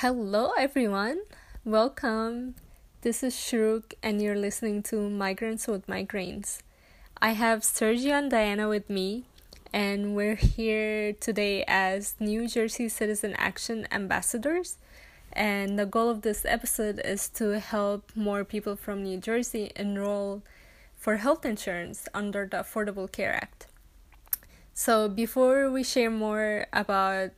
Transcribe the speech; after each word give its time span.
Hello, 0.00 0.50
everyone. 0.58 1.20
Welcome. 1.64 2.56
This 3.00 3.22
is 3.22 3.34
Sherouk, 3.34 3.94
and 4.02 4.20
you're 4.20 4.36
listening 4.36 4.82
to 4.90 5.08
Migrants 5.08 5.66
with 5.66 5.86
Migraines. 5.86 6.58
I 7.22 7.30
have 7.30 7.60
Sergio 7.60 8.10
and 8.10 8.30
Diana 8.30 8.68
with 8.68 8.90
me, 8.90 9.24
and 9.72 10.14
we're 10.14 10.34
here 10.34 11.14
today 11.14 11.64
as 11.66 12.14
New 12.20 12.46
Jersey 12.46 12.90
Citizen 12.90 13.32
Action 13.38 13.88
ambassadors. 13.90 14.76
And 15.32 15.78
the 15.78 15.86
goal 15.86 16.10
of 16.10 16.20
this 16.20 16.44
episode 16.44 17.00
is 17.02 17.30
to 17.30 17.58
help 17.58 18.12
more 18.14 18.44
people 18.44 18.76
from 18.76 19.02
New 19.02 19.16
Jersey 19.16 19.72
enroll 19.76 20.42
for 20.94 21.16
health 21.16 21.46
insurance 21.46 22.06
under 22.12 22.44
the 22.44 22.58
Affordable 22.58 23.10
Care 23.10 23.32
Act. 23.32 23.68
So, 24.74 25.08
before 25.08 25.70
we 25.70 25.82
share 25.82 26.10
more 26.10 26.66
about 26.70 27.30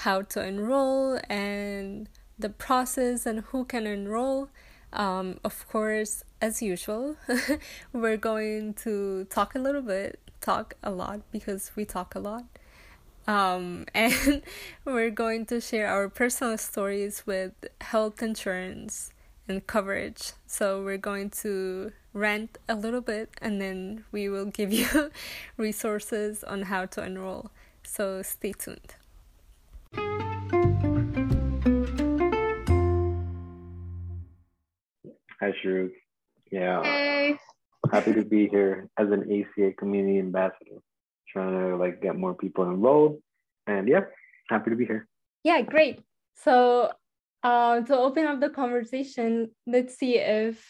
how 0.00 0.20
to 0.20 0.46
enroll 0.46 1.18
and 1.30 2.06
the 2.38 2.50
process 2.50 3.24
and 3.24 3.40
who 3.40 3.64
can 3.64 3.86
enroll. 3.86 4.50
Um, 4.92 5.40
of 5.42 5.66
course, 5.68 6.22
as 6.40 6.60
usual, 6.60 7.16
we're 7.94 8.18
going 8.18 8.74
to 8.84 9.24
talk 9.24 9.54
a 9.54 9.58
little 9.58 9.80
bit, 9.80 10.20
talk 10.42 10.74
a 10.82 10.90
lot 10.90 11.20
because 11.32 11.72
we 11.76 11.86
talk 11.86 12.14
a 12.14 12.18
lot. 12.18 12.44
Um, 13.26 13.86
and 13.94 14.42
we're 14.84 15.10
going 15.10 15.46
to 15.46 15.62
share 15.62 15.88
our 15.88 16.10
personal 16.10 16.58
stories 16.58 17.26
with 17.26 17.52
health 17.80 18.22
insurance 18.22 19.14
and 19.48 19.66
coverage. 19.66 20.32
So 20.46 20.84
we're 20.84 20.98
going 20.98 21.30
to 21.42 21.92
rant 22.12 22.58
a 22.68 22.74
little 22.74 23.00
bit 23.00 23.30
and 23.40 23.62
then 23.62 24.04
we 24.12 24.28
will 24.28 24.44
give 24.44 24.72
you 24.80 25.10
resources 25.56 26.44
on 26.44 26.62
how 26.62 26.84
to 26.84 27.02
enroll. 27.02 27.50
So 27.82 28.20
stay 28.20 28.52
tuned. 28.52 28.96
Hi, 35.46 35.52
Sherouk. 35.62 35.92
Yeah. 36.50 36.82
Hey. 36.82 37.38
Happy 37.92 38.12
to 38.14 38.24
be 38.24 38.48
here 38.48 38.88
as 38.98 39.12
an 39.12 39.30
ACA 39.30 39.74
community 39.74 40.18
ambassador, 40.18 40.82
trying 41.32 41.52
to 41.52 41.76
like 41.76 42.02
get 42.02 42.18
more 42.18 42.34
people 42.34 42.64
enrolled. 42.64 43.22
And 43.68 43.86
yeah, 43.86 44.06
happy 44.50 44.70
to 44.70 44.76
be 44.76 44.86
here. 44.86 45.06
Yeah, 45.44 45.62
great. 45.62 46.02
So 46.34 46.90
uh, 47.44 47.80
to 47.82 47.96
open 47.96 48.26
up 48.26 48.40
the 48.40 48.50
conversation, 48.50 49.52
let's 49.68 49.96
see 49.96 50.18
if 50.18 50.66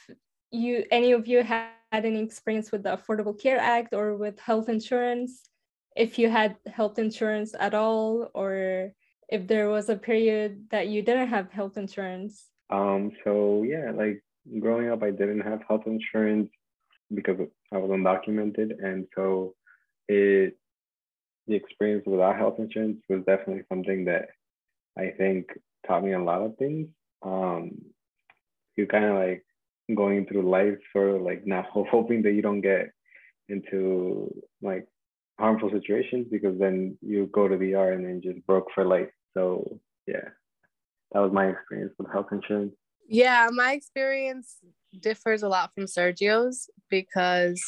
you 0.50 0.84
any 0.90 1.12
of 1.12 1.26
you 1.26 1.42
had 1.42 1.70
any 1.90 2.20
experience 2.20 2.70
with 2.70 2.82
the 2.82 2.98
Affordable 2.98 3.40
Care 3.40 3.58
Act 3.58 3.94
or 3.94 4.14
with 4.14 4.38
health 4.38 4.68
insurance, 4.68 5.48
if 5.96 6.18
you 6.18 6.28
had 6.28 6.56
health 6.66 6.98
insurance 6.98 7.54
at 7.58 7.72
all, 7.72 8.30
or 8.34 8.92
if 9.30 9.46
there 9.46 9.70
was 9.70 9.88
a 9.88 9.96
period 9.96 10.66
that 10.68 10.88
you 10.88 11.00
didn't 11.00 11.28
have 11.28 11.50
health 11.50 11.78
insurance. 11.78 12.44
Um, 12.68 13.12
so 13.24 13.62
yeah, 13.62 13.92
like 13.94 14.20
growing 14.60 14.90
up, 14.90 15.02
I 15.02 15.10
didn't 15.10 15.40
have 15.40 15.60
health 15.68 15.82
insurance 15.86 16.50
because 17.14 17.38
I 17.72 17.78
was 17.78 17.90
undocumented, 17.90 18.82
and 18.82 19.06
so 19.14 19.54
it 20.08 20.56
the 21.46 21.54
experience 21.54 22.04
without 22.06 22.36
health 22.36 22.58
insurance 22.58 22.98
was 23.08 23.20
definitely 23.24 23.62
something 23.68 24.04
that 24.06 24.28
I 24.98 25.12
think 25.16 25.46
taught 25.86 26.02
me 26.04 26.12
a 26.12 26.22
lot 26.22 26.42
of 26.42 26.56
things. 26.56 26.88
Um, 27.22 27.70
you 28.76 28.86
kind 28.86 29.04
of 29.04 29.14
like 29.14 29.44
going 29.94 30.26
through 30.26 30.50
life 30.50 30.78
of 30.94 31.22
like 31.22 31.46
not 31.46 31.66
hoping 31.72 32.22
that 32.22 32.32
you 32.32 32.42
don't 32.42 32.60
get 32.60 32.90
into 33.48 34.30
like 34.62 34.86
harmful 35.38 35.70
situations 35.70 36.26
because 36.30 36.58
then 36.58 36.96
you 37.00 37.26
go 37.32 37.46
to 37.46 37.56
the 37.56 37.74
ER 37.74 37.92
and 37.92 38.04
then 38.04 38.20
just 38.22 38.44
broke 38.46 38.66
for 38.74 38.84
life. 38.84 39.10
So 39.34 39.78
yeah, 40.06 40.28
that 41.12 41.20
was 41.20 41.32
my 41.32 41.46
experience 41.48 41.92
with 41.98 42.10
health 42.10 42.28
insurance. 42.32 42.72
Yeah, 43.08 43.48
my 43.52 43.72
experience 43.72 44.56
differs 45.00 45.42
a 45.42 45.48
lot 45.48 45.72
from 45.74 45.84
Sergio's 45.84 46.68
because 46.90 47.62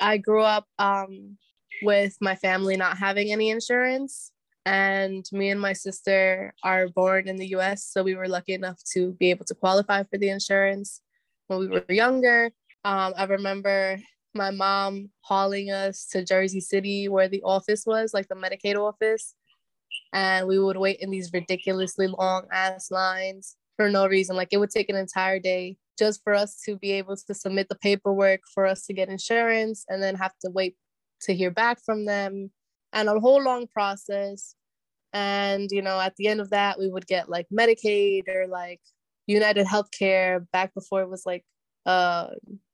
I 0.00 0.18
grew 0.18 0.42
up 0.42 0.66
um, 0.78 1.36
with 1.82 2.16
my 2.20 2.36
family 2.36 2.76
not 2.76 2.98
having 2.98 3.32
any 3.32 3.50
insurance. 3.50 4.30
And 4.66 5.26
me 5.32 5.50
and 5.50 5.60
my 5.60 5.72
sister 5.74 6.54
are 6.62 6.88
born 6.88 7.28
in 7.28 7.36
the 7.36 7.48
US. 7.56 7.84
So 7.84 8.02
we 8.02 8.14
were 8.14 8.28
lucky 8.28 8.54
enough 8.54 8.80
to 8.94 9.12
be 9.12 9.30
able 9.30 9.44
to 9.46 9.54
qualify 9.54 10.04
for 10.04 10.16
the 10.16 10.30
insurance 10.30 11.02
when 11.48 11.58
we 11.58 11.68
were 11.68 11.84
younger. 11.88 12.50
Um, 12.84 13.14
I 13.16 13.24
remember 13.24 13.98
my 14.34 14.50
mom 14.50 15.10
hauling 15.20 15.70
us 15.70 16.06
to 16.12 16.24
Jersey 16.24 16.60
City 16.60 17.08
where 17.08 17.28
the 17.28 17.42
office 17.42 17.84
was, 17.86 18.14
like 18.14 18.28
the 18.28 18.34
Medicaid 18.34 18.76
office. 18.76 19.34
And 20.12 20.46
we 20.46 20.58
would 20.58 20.76
wait 20.76 21.00
in 21.00 21.10
these 21.10 21.32
ridiculously 21.32 22.06
long 22.06 22.46
ass 22.52 22.90
lines 22.90 23.56
for 23.76 23.90
no 23.90 24.06
reason. 24.06 24.36
Like 24.36 24.48
it 24.52 24.58
would 24.58 24.70
take 24.70 24.88
an 24.88 24.96
entire 24.96 25.38
day 25.38 25.76
just 25.98 26.22
for 26.24 26.34
us 26.34 26.60
to 26.64 26.76
be 26.76 26.92
able 26.92 27.16
to 27.16 27.34
submit 27.34 27.68
the 27.68 27.76
paperwork 27.76 28.40
for 28.52 28.66
us 28.66 28.84
to 28.86 28.92
get 28.92 29.08
insurance 29.08 29.84
and 29.88 30.02
then 30.02 30.16
have 30.16 30.32
to 30.44 30.50
wait 30.50 30.76
to 31.22 31.34
hear 31.34 31.50
back 31.50 31.78
from 31.84 32.04
them 32.04 32.50
and 32.92 33.08
a 33.08 33.20
whole 33.20 33.42
long 33.42 33.66
process. 33.66 34.54
And, 35.12 35.70
you 35.70 35.82
know, 35.82 36.00
at 36.00 36.16
the 36.16 36.26
end 36.26 36.40
of 36.40 36.50
that, 36.50 36.78
we 36.78 36.88
would 36.88 37.06
get 37.06 37.28
like 37.28 37.46
Medicaid 37.52 38.28
or 38.28 38.46
like 38.48 38.80
United 39.26 39.66
Healthcare 39.66 40.46
back 40.52 40.74
before 40.74 41.02
it 41.02 41.08
was 41.08 41.24
like 41.24 41.44
uh 41.86 42.28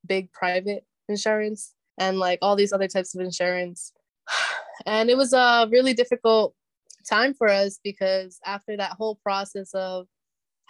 big 0.06 0.32
private 0.32 0.84
insurance 1.08 1.74
and 1.98 2.18
like 2.18 2.38
all 2.42 2.56
these 2.56 2.72
other 2.72 2.88
types 2.88 3.14
of 3.14 3.20
insurance. 3.20 3.92
And 4.86 5.10
it 5.10 5.16
was 5.18 5.34
a 5.34 5.68
really 5.70 5.92
difficult 5.92 6.54
time 7.06 7.34
for 7.34 7.50
us 7.50 7.78
because 7.84 8.38
after 8.46 8.78
that 8.78 8.92
whole 8.92 9.16
process 9.16 9.74
of 9.74 10.06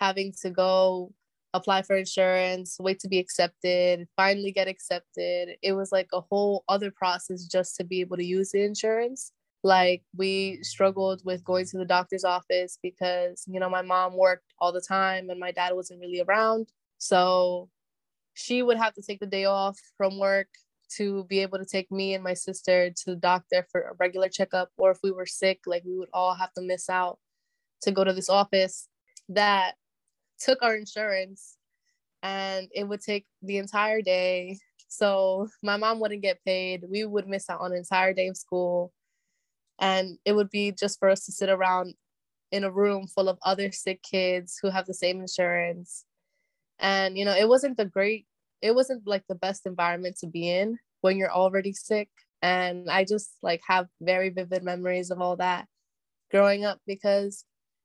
having 0.00 0.33
to 0.43 0.50
go 0.50 1.12
apply 1.53 1.83
for 1.83 1.97
insurance, 1.97 2.77
wait 2.81 2.99
to 3.00 3.09
be 3.09 3.19
accepted, 3.19 4.06
finally 4.16 4.53
get 4.53 4.69
accepted. 4.69 5.56
It 5.62 5.72
was 5.72 5.93
like 5.93 6.09
a 6.12 6.21
whole 6.21 6.65
other 6.69 6.91
process 6.91 7.44
just 7.44 7.77
to 7.77 7.84
be 7.84 8.00
able 8.00 8.16
to 8.16 8.25
use 8.25 8.53
the 8.53 8.62
insurance. 8.62 9.33
Like 9.62 10.03
we 10.16 10.59
struggled 10.62 11.21
with 11.25 11.44
going 11.44 11.66
to 11.66 11.78
the 11.78 11.84
doctor's 11.84 12.25
office 12.25 12.78
because, 12.83 13.44
you 13.47 13.60
know, 13.60 13.69
my 13.69 13.83
mom 13.83 14.16
worked 14.16 14.55
all 14.59 14.72
the 14.72 14.81
time 14.81 15.28
and 15.28 15.39
my 15.39 15.53
dad 15.53 15.75
wasn't 15.75 16.00
really 16.00 16.22
around. 16.22 16.69
So 16.99 17.69
she 18.34 18.62
would 18.62 18.78
have 18.78 18.94
to 18.94 19.03
take 19.03 19.21
the 19.21 19.27
day 19.27 19.44
off 19.44 19.78
from 19.99 20.19
work 20.19 20.49
to 20.97 21.25
be 21.25 21.41
able 21.41 21.59
to 21.59 21.66
take 21.66 21.91
me 21.93 22.15
and 22.15 22.25
my 22.25 22.34
sister 22.34 22.91
to 22.91 23.05
the 23.06 23.16
doctor 23.16 23.66
for 23.71 23.83
a 23.83 23.94
regular 23.99 24.28
checkup. 24.28 24.71
Or 24.78 24.93
if 24.93 24.99
we 25.03 25.10
were 25.10 25.27
sick, 25.27 25.60
like 25.66 25.83
we 25.84 25.99
would 25.99 26.09
all 26.15 26.34
have 26.34 26.53
to 26.55 26.62
miss 26.62 26.89
out 26.89 27.19
to 27.83 27.93
go 27.93 28.03
to 28.03 28.12
this 28.12 28.31
office 28.31 28.89
that 29.28 29.75
took 30.41 30.62
our 30.62 30.75
insurance 30.75 31.56
and 32.23 32.69
it 32.75 32.84
would 32.84 33.01
take 33.01 33.27
the 33.43 33.59
entire 33.59 34.03
day. 34.03 34.59
So 34.89 35.49
my 35.62 35.77
mom 35.77 36.01
wouldn't 36.01 36.23
get 36.23 36.45
paid. 36.45 36.84
We 36.89 37.05
would 37.05 37.28
miss 37.28 37.49
out 37.49 37.61
on 37.61 37.73
an 37.73 37.78
entire 37.78 38.12
day 38.12 38.28
of 38.28 38.37
school. 38.37 38.93
And 39.78 40.19
it 40.25 40.33
would 40.33 40.51
be 40.51 40.73
just 40.73 40.99
for 40.99 41.09
us 41.09 41.25
to 41.27 41.33
sit 41.33 41.49
around 41.49 41.95
in 42.53 42.65
a 42.65 42.71
room 42.71 43.06
full 43.06 43.28
of 43.28 43.39
other 43.45 43.71
sick 43.73 44.03
kids 44.03 44.59
who 44.61 44.69
have 44.69 44.87
the 44.87 44.95
same 44.95 45.21
insurance. 45.21 46.05
And, 46.78 47.17
you 47.17 47.25
know, 47.25 47.34
it 47.34 47.49
wasn't 47.49 47.77
the 47.77 47.84
great, 47.84 48.27
it 48.61 48.75
wasn't 48.75 49.07
like 49.07 49.25
the 49.28 49.34
best 49.34 49.67
environment 49.67 50.17
to 50.19 50.27
be 50.27 50.51
in 50.51 50.78
when 51.01 51.17
you're 51.17 51.33
already 51.33 51.72
sick. 51.72 52.09
And 52.43 52.91
I 52.91 53.05
just 53.05 53.31
like 53.43 53.61
have 53.69 53.87
very 54.01 54.31
vivid 54.31 54.62
memories 54.62 55.11
of 55.11 55.21
all 55.21 55.37
that 55.37 55.67
growing 56.31 56.65
up 56.65 56.81
because 56.87 57.45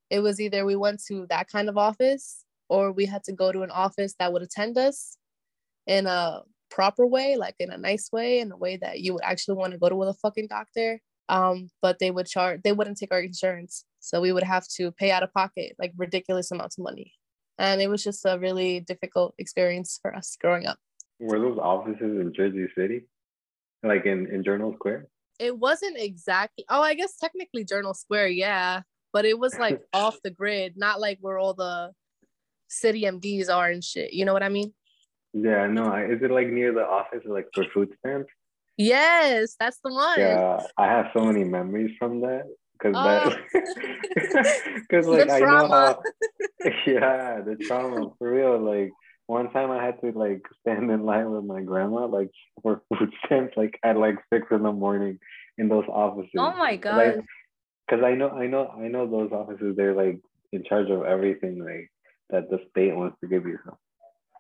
it 0.10 0.20
was 0.20 0.40
either 0.40 0.66
we 0.66 0.76
went 0.76 1.02
to 1.08 1.26
that 1.30 1.50
kind 1.50 1.70
of 1.70 1.78
office 1.78 2.45
or 2.70 2.92
we 2.92 3.06
had 3.06 3.24
to 3.26 3.34
go 3.34 3.52
to 3.52 3.64
an 3.64 3.72
office 3.72 4.16
that 4.20 4.34
would 4.34 4.42
attend 4.42 4.78
us 4.78 5.18
in 5.88 6.08
a 6.08 6.42
proper 6.70 7.06
way, 7.06 7.36
like 7.38 7.56
in 7.60 7.72
a 7.72 7.78
nice 7.78 8.10
way, 8.12 8.40
in 8.40 8.52
a 8.52 8.58
way 8.58 8.78
that 8.78 9.00
you 9.00 9.14
would 9.14 9.24
actually 9.24 9.56
want 9.56 9.74
to 9.74 9.80
go 9.80 9.90
to 9.90 9.96
with 9.96 10.10
a 10.10 10.14
fucking 10.14 10.48
doctor. 10.48 11.00
Um, 11.28 11.70
but 11.82 11.98
they 12.00 12.12
would 12.12 12.28
charge, 12.28 12.62
they 12.64 12.72
wouldn't 12.72 12.98
take 12.98 13.12
our 13.12 13.22
insurance. 13.22 13.86
So 14.00 14.22
we 14.22 14.32
would 14.32 14.44
have 14.44 14.68
to 14.76 14.92
pay 14.92 15.12
out 15.12 15.24
of 15.24 15.34
pocket 15.34 15.76
like 15.80 15.94
ridiculous 15.98 16.52
amounts 16.52 16.78
of 16.78 16.84
money. 16.84 17.14
And 17.58 17.82
it 17.82 17.88
was 17.88 18.04
just 18.04 18.26
a 18.26 18.38
really 18.38 18.82
difficult 18.82 19.34
experience 19.40 19.98
for 20.02 20.16
us 20.16 20.38
growing 20.40 20.68
up. 20.68 20.78
Were 21.20 21.40
those 21.40 21.58
offices 21.58 22.20
in 22.20 22.34
Jersey 22.36 22.68
City? 22.78 23.06
Like 23.82 24.06
in, 24.06 24.28
in 24.28 24.44
Journal 24.44 24.74
Square? 24.76 25.08
It 25.40 25.58
wasn't 25.58 25.98
exactly, 25.98 26.66
oh, 26.70 26.82
I 26.82 26.94
guess 26.94 27.18
technically 27.18 27.64
Journal 27.64 27.94
Square, 27.94 28.30
yeah. 28.30 28.82
But 29.14 29.26
it 29.26 29.40
was 29.40 29.58
like 29.58 29.82
off 29.94 30.18
the 30.24 30.32
grid, 30.32 30.74
not 30.76 31.00
like 31.00 31.18
where 31.22 31.38
all 31.38 31.54
the 31.54 31.92
CityMDs 32.70 33.50
are 33.50 33.70
and 33.70 33.84
shit. 33.84 34.14
You 34.14 34.26
know 34.26 34.34
what 34.34 34.44
I 34.44 34.50
mean? 34.50 34.74
Yeah, 35.34 35.68
no. 35.68 35.94
Is 35.96 36.22
it 36.22 36.32
like 36.32 36.48
near 36.48 36.74
the 36.74 36.86
office, 36.86 37.24
like 37.26 37.48
for 37.54 37.66
food 37.74 37.90
stamps? 38.00 38.32
Yes, 38.78 39.56
that's 39.60 39.80
the 39.84 39.92
one. 39.94 40.20
Yeah, 40.20 40.64
I 40.78 40.86
have 40.88 41.08
so 41.14 41.26
many 41.26 41.44
memories 41.44 41.92
from 41.98 42.22
that 42.22 42.44
because 42.74 42.94
Oh. 42.96 43.36
that 43.54 44.62
because 44.76 45.06
like 45.08 45.28
The 45.28 45.34
I 45.34 45.40
know 45.40 45.68
how 45.68 46.04
yeah 46.88 47.42
the 47.42 47.58
trauma 47.68 48.12
for 48.18 48.32
real 48.32 48.60
like 48.60 48.92
one 49.28 49.52
time 49.52 49.72
I 49.72 49.84
had 49.84 50.00
to 50.02 50.12
like 50.18 50.42
stand 50.62 50.92
in 50.92 51.06
line 51.06 51.32
with 51.32 51.44
my 51.44 51.62
grandma 51.62 52.06
like 52.06 52.32
for 52.62 52.82
food 52.90 53.14
stamps 53.26 53.54
like 53.56 53.80
at 53.84 53.98
like 53.98 54.16
six 54.32 54.48
in 54.52 54.64
the 54.64 54.72
morning 54.72 55.20
in 55.58 55.70
those 55.70 55.86
offices. 55.88 56.32
Oh 56.38 56.56
my 56.56 56.76
god. 56.76 57.22
Cause 57.90 58.00
I 58.04 58.16
know 58.16 58.30
I 58.30 58.48
know 58.48 58.68
I 58.68 58.88
know 58.88 59.10
those 59.10 59.32
offices 59.32 59.76
they're 59.76 59.94
like 59.96 60.20
in 60.52 60.64
charge 60.64 60.90
of 60.90 61.04
everything 61.04 61.64
like 61.64 61.92
that 62.30 62.50
the 62.50 62.60
state 62.70 62.96
wants 62.96 63.18
to 63.22 63.28
give 63.28 63.46
you. 63.46 63.58
So 63.66 63.78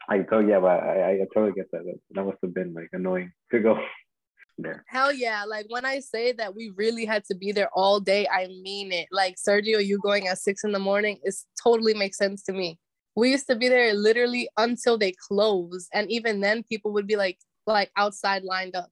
I 0.10 0.20
told 0.20 0.48
yeah, 0.48 0.60
but 0.60 0.84
I, 0.84 1.12
I 1.12 1.26
totally 1.34 1.54
get 1.54 1.72
that. 1.72 1.82
That 2.12 2.24
must 2.24 2.38
have 2.42 2.54
been 2.54 2.74
like 2.74 2.90
annoying 2.94 3.32
to 3.52 3.60
go 3.60 3.80
there. 4.58 4.84
Hell 4.88 5.12
yeah. 5.12 5.44
Like 5.46 5.66
when 5.70 5.86
I 5.86 6.00
say 6.00 6.32
that 6.34 6.56
we 6.56 6.72
really 6.76 7.06
had 7.06 7.24
to 7.26 7.36
be 7.36 7.52
there 7.52 7.70
all 7.74 8.00
day, 8.00 8.28
I 8.28 8.48
mean 8.48 8.92
it. 8.92 9.08
Like 9.12 9.36
Sergio, 9.36 9.84
you 9.84 10.00
going 10.00 10.28
at 10.28 10.40
six 10.40 10.64
in 10.64 10.72
the 10.72 10.80
morning 10.80 11.20
is 11.24 11.46
totally 11.62 11.94
makes 11.94 12.18
sense 12.18 12.44
to 12.44 12.54
me. 12.54 12.80
We 13.16 13.32
used 13.32 13.48
to 13.48 13.56
be 13.56 13.70
there 13.70 13.94
literally 13.94 14.50
until 14.58 14.98
they 14.98 15.14
close. 15.14 15.88
And 15.94 16.12
even 16.12 16.42
then 16.42 16.64
people 16.64 16.92
would 16.94 17.08
be 17.08 17.16
like 17.16 17.40
like 17.66 17.92
outside 17.98 18.44
lined 18.44 18.76
up. 18.76 18.90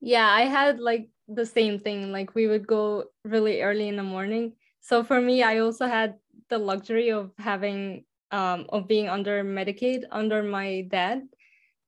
Yeah, 0.00 0.28
I 0.28 0.42
had 0.42 0.80
like 0.80 1.08
the 1.28 1.46
same 1.46 1.78
thing. 1.78 2.12
Like 2.12 2.34
we 2.34 2.46
would 2.46 2.66
go 2.66 3.04
really 3.24 3.62
early 3.62 3.88
in 3.88 3.96
the 3.96 4.02
morning. 4.02 4.54
So 4.80 5.04
for 5.04 5.20
me, 5.20 5.42
I 5.42 5.58
also 5.58 5.86
had 5.86 6.16
the 6.50 6.58
luxury 6.58 7.10
of 7.10 7.30
having 7.38 8.04
um 8.32 8.66
of 8.70 8.88
being 8.88 9.08
under 9.08 9.44
Medicaid 9.44 10.04
under 10.10 10.42
my 10.42 10.86
dad 10.88 11.22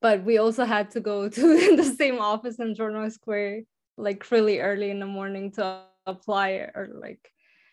but 0.05 0.23
we 0.23 0.37
also 0.37 0.67
had 0.67 0.91
to 0.91 1.01
go 1.01 1.29
to 1.39 1.77
the 1.77 1.85
same 1.85 2.19
office 2.21 2.59
in 2.59 2.75
Journal 2.75 3.11
Square 3.11 3.63
like 3.97 4.31
really 4.31 4.61
early 4.61 4.91
in 4.91 5.01
the 5.01 5.07
morning 5.07 5.53
to 5.53 5.83
apply 6.07 6.51
or 6.75 6.91
like 6.93 7.31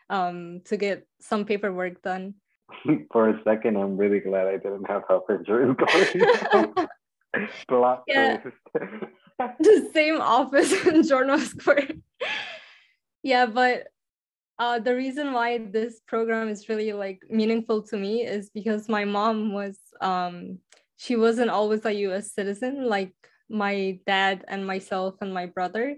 um 0.09 0.61
to 0.65 0.77
get 0.77 1.07
some 1.19 1.45
paperwork 1.45 2.01
done. 2.01 2.35
For 3.11 3.29
a 3.29 3.41
second, 3.43 3.75
I'm 3.75 3.97
really 3.97 4.19
glad 4.19 4.47
I 4.47 4.57
didn't 4.57 4.87
have 4.87 5.03
health 5.09 5.25
insurance 5.29 5.77
going. 5.77 6.87
yeah. 8.07 8.37
the 9.59 9.89
same 9.93 10.21
office 10.21 10.71
in 10.85 11.03
Journal 11.03 11.39
Square. 11.39 11.89
yeah, 13.23 13.45
but 13.45 13.87
uh, 14.61 14.77
the 14.77 14.95
reason 14.95 15.33
why 15.33 15.57
this 15.57 16.01
program 16.07 16.47
is 16.47 16.69
really 16.69 16.93
like 16.93 17.19
meaningful 17.31 17.81
to 17.81 17.97
me 17.97 18.21
is 18.21 18.51
because 18.51 18.87
my 18.87 19.03
mom 19.03 19.51
was 19.51 19.79
um, 20.01 20.59
she 20.97 21.15
wasn't 21.15 21.49
always 21.49 21.83
a 21.83 21.91
US 22.05 22.31
citizen 22.31 22.85
like 22.87 23.11
my 23.49 23.99
dad 24.05 24.45
and 24.47 24.67
myself 24.67 25.15
and 25.21 25.33
my 25.33 25.47
brother. 25.47 25.97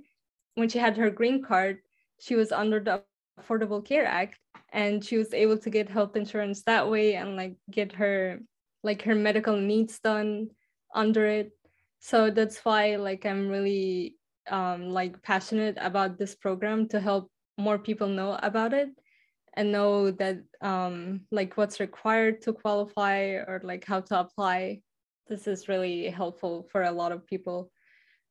When 0.56 0.70
she 0.70 0.80
had 0.80 0.96
her 0.96 1.10
green 1.10 1.44
card, 1.44 1.80
she 2.22 2.36
was 2.36 2.54
under 2.54 2.80
the 2.80 3.04
Affordable 3.38 3.84
Care 3.84 4.06
Act 4.06 4.40
and 4.72 5.04
she 5.04 5.18
was 5.18 5.34
able 5.34 5.58
to 5.58 5.70
get 5.70 5.90
health 5.90 6.16
insurance 6.16 6.64
that 6.64 6.90
way 6.90 7.16
and 7.16 7.36
like 7.36 7.58
get 7.70 7.92
her 7.92 8.40
like 8.82 9.02
her 9.02 9.16
medical 9.16 9.58
needs 9.58 10.00
done 10.00 10.48
under 10.96 11.26
it. 11.26 11.52
So 12.00 12.32
that's 12.32 12.64
why 12.64 12.96
like 12.96 13.26
I'm 13.26 13.50
really 13.50 14.16
um 14.50 14.90
like 14.90 15.22
passionate 15.22 15.78
about 15.82 16.18
this 16.18 16.34
program 16.34 16.88
to 16.90 17.02
help 17.02 17.30
more 17.58 17.78
people 17.78 18.08
know 18.08 18.38
about 18.42 18.74
it 18.74 18.90
and 19.56 19.72
know 19.72 20.12
that 20.12 20.38
um 20.62 21.22
like 21.32 21.56
what's 21.58 21.80
required 21.80 22.42
to 22.42 22.54
qualify 22.54 23.20
or 23.48 23.62
like 23.64 23.86
how 23.86 24.00
to 24.00 24.20
apply 24.20 24.82
this 25.28 25.48
is 25.48 25.68
really 25.68 26.10
helpful 26.10 26.68
for 26.72 26.84
a 26.84 26.92
lot 26.92 27.12
of 27.12 27.26
people. 27.26 27.72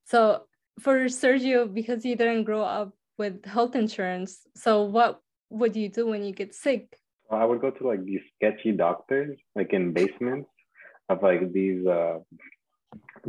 So 0.04 0.44
for 0.80 1.04
Sergio, 1.06 1.72
because 1.72 2.04
you 2.04 2.16
didn't 2.16 2.44
grow 2.44 2.62
up 2.62 2.92
with 3.18 3.44
health 3.44 3.74
insurance, 3.76 4.46
so 4.56 4.82
what 4.84 5.20
would 5.50 5.76
you 5.76 5.88
do 5.88 6.06
when 6.06 6.24
you 6.24 6.32
get 6.32 6.54
sick? 6.54 6.96
I 7.30 7.44
would 7.44 7.60
go 7.60 7.70
to 7.70 7.86
like 7.86 8.04
these 8.04 8.20
sketchy 8.36 8.72
doctors, 8.72 9.38
like 9.56 9.72
in 9.72 9.92
basements 9.92 10.50
of 11.08 11.22
like 11.22 11.52
these 11.52 11.86
uh, 11.86 12.18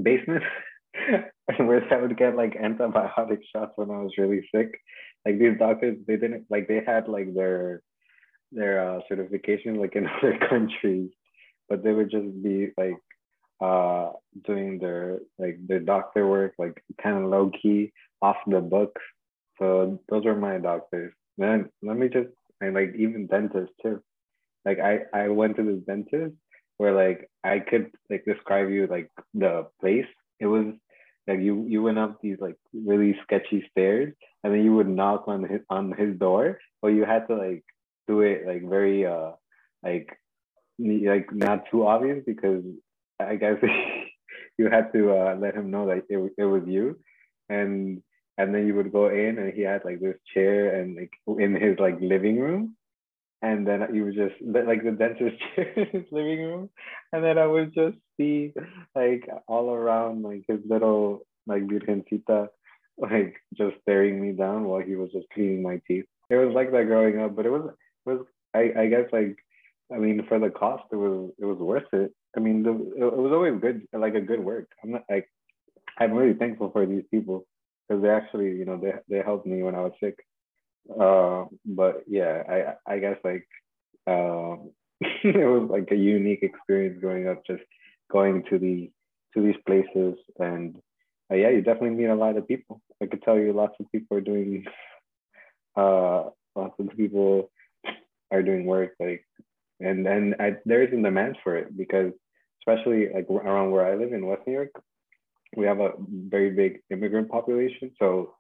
basements 0.02 0.46
where 1.58 1.94
I 1.94 2.02
would 2.02 2.18
get 2.18 2.36
like 2.36 2.60
antibiotic 2.60 3.40
shots 3.52 3.74
when 3.76 3.92
I 3.92 4.02
was 4.02 4.14
really 4.18 4.48
sick. 4.54 4.78
Like 5.26 5.40
these 5.40 5.58
doctors, 5.58 5.98
they 6.08 6.18
didn't 6.18 6.46
like 6.50 6.68
they 6.68 6.84
had 6.86 7.08
like 7.08 7.34
their 7.34 7.82
their 8.52 8.88
uh, 8.88 9.00
certification 9.08 9.80
like 9.80 9.96
in 9.96 10.08
other 10.08 10.38
countries, 10.50 11.10
but 11.70 11.84
they 11.84 11.92
would 11.92 12.12
just 12.12 12.44
be 12.44 12.72
like 12.78 12.98
uh, 13.62 14.12
doing 14.46 14.80
their 14.80 15.20
like 15.40 15.58
their 15.68 15.80
doctor 15.80 16.28
work, 16.28 16.54
like 16.58 16.84
kind 17.02 17.18
of 17.24 17.30
low 17.30 17.52
key 17.62 17.92
off 18.22 18.38
the 18.48 18.62
books. 18.62 19.02
So 19.60 20.00
those 20.10 20.26
were 20.26 20.36
my 20.36 20.58
doctors. 20.58 21.14
Then 21.38 21.70
let 21.82 21.98
me 21.98 22.10
just 22.10 22.30
and 22.62 22.74
like 22.74 22.94
even 22.98 23.28
dentists 23.28 23.76
too. 23.82 24.02
Like 24.66 24.80
I 24.80 25.02
I 25.14 25.28
went 25.30 25.58
to 25.58 25.64
this 25.64 25.84
dentist 25.86 26.36
where 26.78 26.94
like 26.94 27.30
I 27.44 27.60
could 27.60 27.92
like 28.10 28.26
describe 28.26 28.70
you 28.70 28.88
like 28.88 29.10
the 29.34 29.68
place. 29.80 30.08
It 30.40 30.48
was 30.48 30.74
like 31.28 31.40
you 31.40 31.66
you 31.68 31.82
went 31.82 32.00
up 32.00 32.20
these 32.22 32.38
like 32.40 32.58
really 32.74 33.18
sketchy 33.24 33.66
stairs 33.72 34.14
and 34.44 34.54
then 34.54 34.64
you 34.64 34.76
would 34.76 34.90
knock 34.90 35.26
on 35.28 35.44
his 35.44 35.62
on 35.70 35.94
his 35.94 36.18
door, 36.18 36.60
but 36.82 36.90
you 36.90 37.06
had 37.06 37.28
to 37.28 37.36
like 37.36 37.64
do 38.08 38.22
it 38.22 38.46
like 38.46 38.68
very 38.68 39.06
uh 39.06 39.32
like 39.84 40.20
like 40.80 41.34
not 41.34 41.64
too 41.72 41.86
obvious 41.88 42.24
because 42.26 42.64
I 43.20 43.36
guess 43.36 43.58
you 44.58 44.70
had 44.70 44.92
to 44.94 45.12
uh, 45.12 45.36
let 45.40 45.56
him 45.56 45.72
know 45.72 45.88
that 45.88 46.04
it, 46.10 46.34
it 46.38 46.46
was 46.46 46.64
you, 46.68 47.00
and 47.50 48.02
and 48.38 48.54
then 48.54 48.68
you 48.68 48.76
would 48.76 48.92
go 48.92 49.10
in 49.10 49.38
and 49.38 49.54
he 49.54 49.62
had 49.62 49.86
like 49.86 50.00
this 50.00 50.18
chair 50.34 50.80
and 50.80 50.98
like 50.98 51.12
in 51.40 51.56
his 51.56 51.78
like 51.80 52.00
living 52.02 52.40
room, 52.40 52.76
and 53.44 53.68
then 53.68 53.88
you 53.94 54.06
would 54.06 54.16
just 54.16 54.36
like 54.42 54.84
the 54.84 54.92
dentist 54.92 55.38
chair 55.56 55.72
in 55.76 55.88
his 55.92 56.12
living 56.12 56.42
room, 56.44 56.70
and 57.12 57.24
then 57.24 57.38
I 57.38 57.46
would 57.46 57.76
just 57.76 57.98
see 58.18 58.54
like 58.96 59.30
all 59.48 59.70
around 59.72 60.24
like 60.24 60.46
his 60.48 60.62
little 60.68 61.28
like 61.46 61.64
virgencita 61.68 62.48
like 62.98 63.36
just 63.56 63.76
staring 63.84 64.22
me 64.22 64.32
down 64.32 64.66
while 64.66 64.82
he 64.82 64.96
was 64.96 65.12
just 65.12 65.28
cleaning 65.34 65.62
my 65.62 65.80
teeth. 65.88 66.06
It 66.32 66.38
was 66.38 66.56
like 66.56 66.72
that 66.72 66.88
growing 66.88 67.20
up, 67.20 67.36
but 67.36 67.46
it 67.46 67.52
was 67.52 67.70
it 68.08 68.10
was 68.10 68.26
I, 68.56 68.72
I 68.78 68.88
guess 68.88 69.08
like 69.12 69.38
I 69.94 69.98
mean 69.98 70.26
for 70.28 70.40
the 70.40 70.50
cost 70.50 70.86
it 70.92 70.96
was 70.96 71.32
it 71.40 71.46
was 71.46 71.60
worth 71.60 71.94
it 71.94 72.14
I 72.36 72.40
mean, 72.40 72.64
the, 72.64 72.72
it 72.72 73.16
was 73.18 73.32
always 73.32 73.60
good, 73.62 73.88
like 73.94 74.16
a 74.16 74.22
good 74.22 74.40
work. 74.40 74.70
I'm 74.84 74.92
not 74.92 75.04
like, 75.10 75.30
I'm 76.00 76.14
really 76.14 76.34
thankful 76.34 76.72
for 76.72 76.86
these 76.86 77.04
people 77.12 77.46
because 77.88 78.02
they 78.02 78.10
actually, 78.10 78.52
you 78.58 78.66
know, 78.66 78.78
they 78.78 78.94
they 79.08 79.24
helped 79.24 79.46
me 79.46 79.62
when 79.62 79.76
I 79.76 79.82
was 79.82 79.94
sick. 80.00 80.18
Uh, 80.90 81.46
but 81.66 82.04
yeah, 82.08 82.76
I 82.88 82.94
I 82.94 83.00
guess 83.00 83.18
like, 83.24 83.48
uh, 84.08 84.56
it 85.24 85.48
was 85.50 85.70
like 85.70 85.90
a 85.92 85.96
unique 85.96 86.44
experience 86.44 87.00
growing 87.00 87.28
up, 87.28 87.46
just 87.46 87.64
going 88.12 88.44
to 88.50 88.60
the 88.60 88.92
to 89.34 89.42
these 89.42 89.60
places 89.66 90.16
and 90.40 90.78
uh, 91.32 91.36
yeah, 91.36 91.50
you 91.50 91.62
definitely 91.62 91.92
meet 91.92 92.08
a 92.08 92.16
lot 92.16 92.38
of 92.38 92.48
people. 92.48 92.82
I 93.02 93.08
could 93.08 93.24
tell 93.24 93.38
you 93.38 93.54
lots 93.54 93.76
of 93.80 93.92
people 93.92 94.18
are 94.18 94.22
doing, 94.22 94.66
uh, 95.76 96.26
lots 96.56 96.76
of 96.80 96.90
people 96.96 97.50
are 98.32 98.44
doing 98.44 98.66
work 98.66 98.94
like 99.00 99.26
and 99.80 100.08
and 100.08 100.36
I, 100.40 100.58
there 100.66 100.84
is 100.84 100.94
a 100.94 101.02
demand 101.02 101.38
for 101.44 101.58
it 101.58 101.76
because 101.78 102.14
especially 102.62 103.10
like 103.14 103.28
around 103.30 103.72
where 103.72 103.86
I 103.86 103.96
live 103.96 104.14
in 104.14 104.26
West 104.26 104.44
New 104.48 104.54
York, 104.54 104.72
we 105.56 105.66
have 105.66 105.80
a 105.80 105.92
very 106.00 106.52
big 106.52 106.82
immigrant 106.90 107.30
population. 107.30 107.92
So 108.00 108.36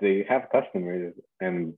they 0.00 0.24
have 0.28 0.48
customers 0.50 1.14
and 1.40 1.74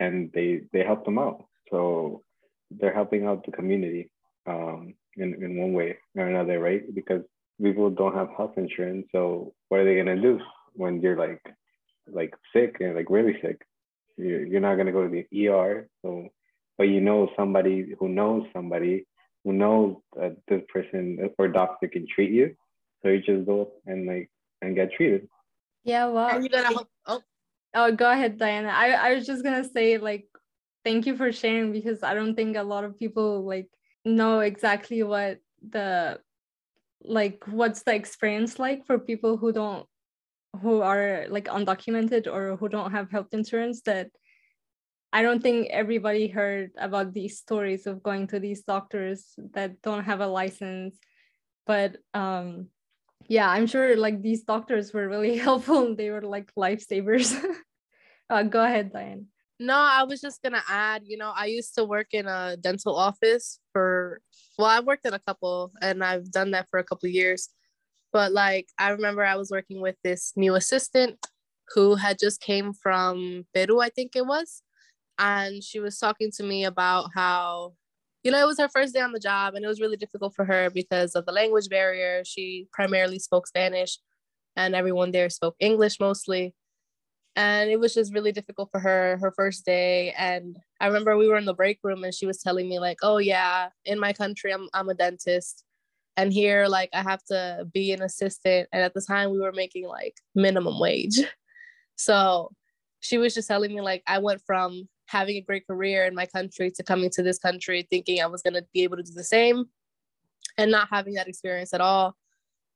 and 0.00 0.30
they 0.32 0.62
they 0.72 0.84
help 0.84 1.04
them 1.04 1.18
out. 1.18 1.44
So 1.70 2.22
they're 2.70 2.94
helping 2.94 3.26
out 3.26 3.44
the 3.44 3.52
community 3.52 4.10
um, 4.46 4.94
in, 5.16 5.34
in 5.42 5.56
one 5.56 5.72
way 5.72 5.98
or 6.16 6.26
another, 6.26 6.58
right? 6.58 6.82
Because 6.94 7.22
people 7.62 7.90
don't 7.90 8.14
have 8.14 8.28
health 8.36 8.54
insurance. 8.56 9.06
So 9.12 9.54
what 9.68 9.80
are 9.80 9.84
they 9.84 9.96
gonna 9.96 10.20
do 10.20 10.40
when 10.74 11.00
you're 11.00 11.16
like 11.16 11.42
like 12.08 12.34
sick 12.52 12.76
and 12.80 12.94
like 12.94 13.10
really 13.10 13.36
sick? 13.42 13.62
You're, 14.16 14.46
you're 14.46 14.60
not 14.60 14.76
gonna 14.76 14.92
go 14.92 15.06
to 15.06 15.24
the 15.30 15.48
ER. 15.48 15.88
So 16.02 16.28
but 16.78 16.84
you 16.84 17.00
know 17.00 17.30
somebody 17.36 17.94
who 17.98 18.08
knows 18.08 18.46
somebody 18.52 19.06
who 19.44 19.52
knows 19.52 19.96
that 20.16 20.36
this 20.48 20.62
person 20.72 21.30
or 21.38 21.48
doctor 21.48 21.88
can 21.88 22.06
treat 22.12 22.30
you. 22.30 22.54
So 23.02 23.08
you 23.08 23.18
just 23.22 23.46
go 23.46 23.72
and 23.86 24.06
like 24.06 24.30
and 24.62 24.74
get 24.74 24.92
treated. 24.92 25.28
Yeah, 25.84 26.06
well. 26.06 26.28
And 26.28 26.42
you 26.42 26.50
gotta 26.50 26.76
hope. 26.76 26.88
Oh. 27.06 27.22
Oh, 27.74 27.92
go 27.92 28.10
ahead, 28.10 28.38
Diana. 28.38 28.68
I, 28.68 28.90
I 28.90 29.14
was 29.14 29.26
just 29.26 29.44
gonna 29.44 29.64
say 29.64 29.98
like 29.98 30.26
thank 30.84 31.06
you 31.06 31.16
for 31.16 31.32
sharing 31.32 31.72
because 31.72 32.02
I 32.02 32.14
don't 32.14 32.36
think 32.36 32.56
a 32.56 32.62
lot 32.62 32.84
of 32.84 32.98
people 32.98 33.44
like 33.44 33.68
know 34.04 34.40
exactly 34.40 35.02
what 35.02 35.38
the 35.68 36.20
like 37.02 37.42
what's 37.46 37.82
the 37.82 37.94
experience 37.94 38.58
like 38.58 38.86
for 38.86 38.98
people 38.98 39.36
who 39.36 39.52
don't 39.52 39.86
who 40.62 40.82
are 40.82 41.26
like 41.28 41.46
undocumented 41.46 42.26
or 42.26 42.56
who 42.56 42.68
don't 42.68 42.92
have 42.92 43.10
health 43.10 43.32
insurance 43.32 43.82
that 43.82 44.08
I 45.12 45.22
don't 45.22 45.42
think 45.42 45.68
everybody 45.70 46.28
heard 46.28 46.70
about 46.78 47.14
these 47.14 47.38
stories 47.38 47.86
of 47.86 48.02
going 48.02 48.26
to 48.28 48.40
these 48.40 48.62
doctors 48.62 49.34
that 49.54 49.80
don't 49.82 50.04
have 50.04 50.20
a 50.20 50.26
license. 50.26 50.98
But 51.66 51.96
um, 52.12 52.68
yeah, 53.28 53.48
I'm 53.48 53.66
sure 53.66 53.96
like 53.96 54.22
these 54.22 54.42
doctors 54.42 54.92
were 54.92 55.08
really 55.08 55.36
helpful. 55.48 55.94
They 55.94 56.10
were 56.10 56.22
like 56.22 56.52
lifesavers. 56.56 57.34
uh, 58.30 58.42
go 58.44 58.62
ahead, 58.62 58.92
Diane. 58.92 59.26
No, 59.58 59.76
I 59.76 60.02
was 60.02 60.20
just 60.20 60.42
gonna 60.42 60.62
add, 60.68 61.02
you 61.06 61.16
know, 61.16 61.32
I 61.34 61.46
used 61.46 61.74
to 61.76 61.84
work 61.84 62.08
in 62.12 62.26
a 62.26 62.56
dental 62.56 62.94
office 62.94 63.58
for 63.72 64.20
well, 64.58 64.68
I 64.68 64.80
worked 64.80 65.06
in 65.06 65.14
a 65.14 65.18
couple 65.18 65.72
and 65.80 66.04
I've 66.04 66.30
done 66.30 66.50
that 66.52 66.68
for 66.70 66.78
a 66.78 66.84
couple 66.84 67.08
years. 67.08 67.48
But 68.12 68.32
like 68.32 68.68
I 68.78 68.90
remember 68.90 69.24
I 69.24 69.36
was 69.36 69.50
working 69.50 69.80
with 69.80 69.96
this 70.04 70.32
new 70.36 70.54
assistant 70.54 71.18
who 71.74 71.96
had 71.96 72.18
just 72.18 72.40
came 72.40 72.72
from 72.72 73.46
Peru, 73.54 73.80
I 73.80 73.88
think 73.88 74.14
it 74.14 74.26
was 74.26 74.62
and 75.18 75.62
she 75.62 75.80
was 75.80 75.98
talking 75.98 76.30
to 76.36 76.42
me 76.42 76.64
about 76.64 77.10
how 77.14 77.72
you 78.26 78.32
know, 78.32 78.42
it 78.42 78.46
was 78.46 78.58
her 78.58 78.68
first 78.68 78.92
day 78.92 79.00
on 79.00 79.12
the 79.12 79.20
job 79.20 79.54
and 79.54 79.64
it 79.64 79.68
was 79.68 79.80
really 79.80 79.96
difficult 79.96 80.34
for 80.34 80.44
her 80.44 80.68
because 80.68 81.14
of 81.14 81.24
the 81.26 81.32
language 81.32 81.68
barrier. 81.68 82.24
She 82.24 82.66
primarily 82.72 83.20
spoke 83.20 83.46
Spanish 83.46 84.00
and 84.56 84.74
everyone 84.74 85.12
there 85.12 85.30
spoke 85.30 85.54
English 85.60 86.00
mostly. 86.00 86.52
And 87.36 87.70
it 87.70 87.78
was 87.78 87.94
just 87.94 88.12
really 88.12 88.32
difficult 88.32 88.70
for 88.72 88.80
her 88.80 89.16
her 89.20 89.30
first 89.30 89.64
day. 89.64 90.12
And 90.18 90.56
I 90.80 90.88
remember 90.88 91.16
we 91.16 91.28
were 91.28 91.36
in 91.36 91.44
the 91.44 91.54
break 91.54 91.78
room 91.84 92.02
and 92.02 92.12
she 92.12 92.26
was 92.26 92.42
telling 92.42 92.68
me, 92.68 92.80
like, 92.80 92.98
oh, 93.00 93.18
yeah, 93.18 93.68
in 93.84 94.00
my 94.00 94.12
country, 94.12 94.52
I'm, 94.52 94.68
I'm 94.74 94.88
a 94.88 94.94
dentist. 94.94 95.62
And 96.16 96.32
here, 96.32 96.66
like, 96.66 96.90
I 96.92 97.02
have 97.02 97.22
to 97.26 97.68
be 97.72 97.92
an 97.92 98.02
assistant. 98.02 98.68
And 98.72 98.82
at 98.82 98.94
the 98.94 99.02
time, 99.02 99.30
we 99.30 99.38
were 99.38 99.52
making 99.52 99.86
like 99.86 100.14
minimum 100.34 100.80
wage. 100.80 101.20
So 101.98 102.50
she 103.00 103.16
was 103.16 103.32
just 103.34 103.48
telling 103.48 103.74
me, 103.74 103.80
like, 103.80 104.02
I 104.06 104.18
went 104.18 104.42
from 104.46 104.86
having 105.06 105.36
a 105.36 105.40
great 105.40 105.66
career 105.66 106.04
in 106.04 106.14
my 106.14 106.26
country 106.26 106.70
to 106.72 106.82
coming 106.82 107.10
to 107.10 107.22
this 107.22 107.38
country 107.38 107.86
thinking 107.88 108.20
I 108.20 108.26
was 108.26 108.42
going 108.42 108.54
to 108.54 108.64
be 108.72 108.82
able 108.82 108.96
to 108.96 109.02
do 109.02 109.12
the 109.12 109.24
same 109.24 109.66
and 110.58 110.70
not 110.70 110.88
having 110.90 111.14
that 111.14 111.28
experience 111.28 111.72
at 111.72 111.80
all. 111.80 112.16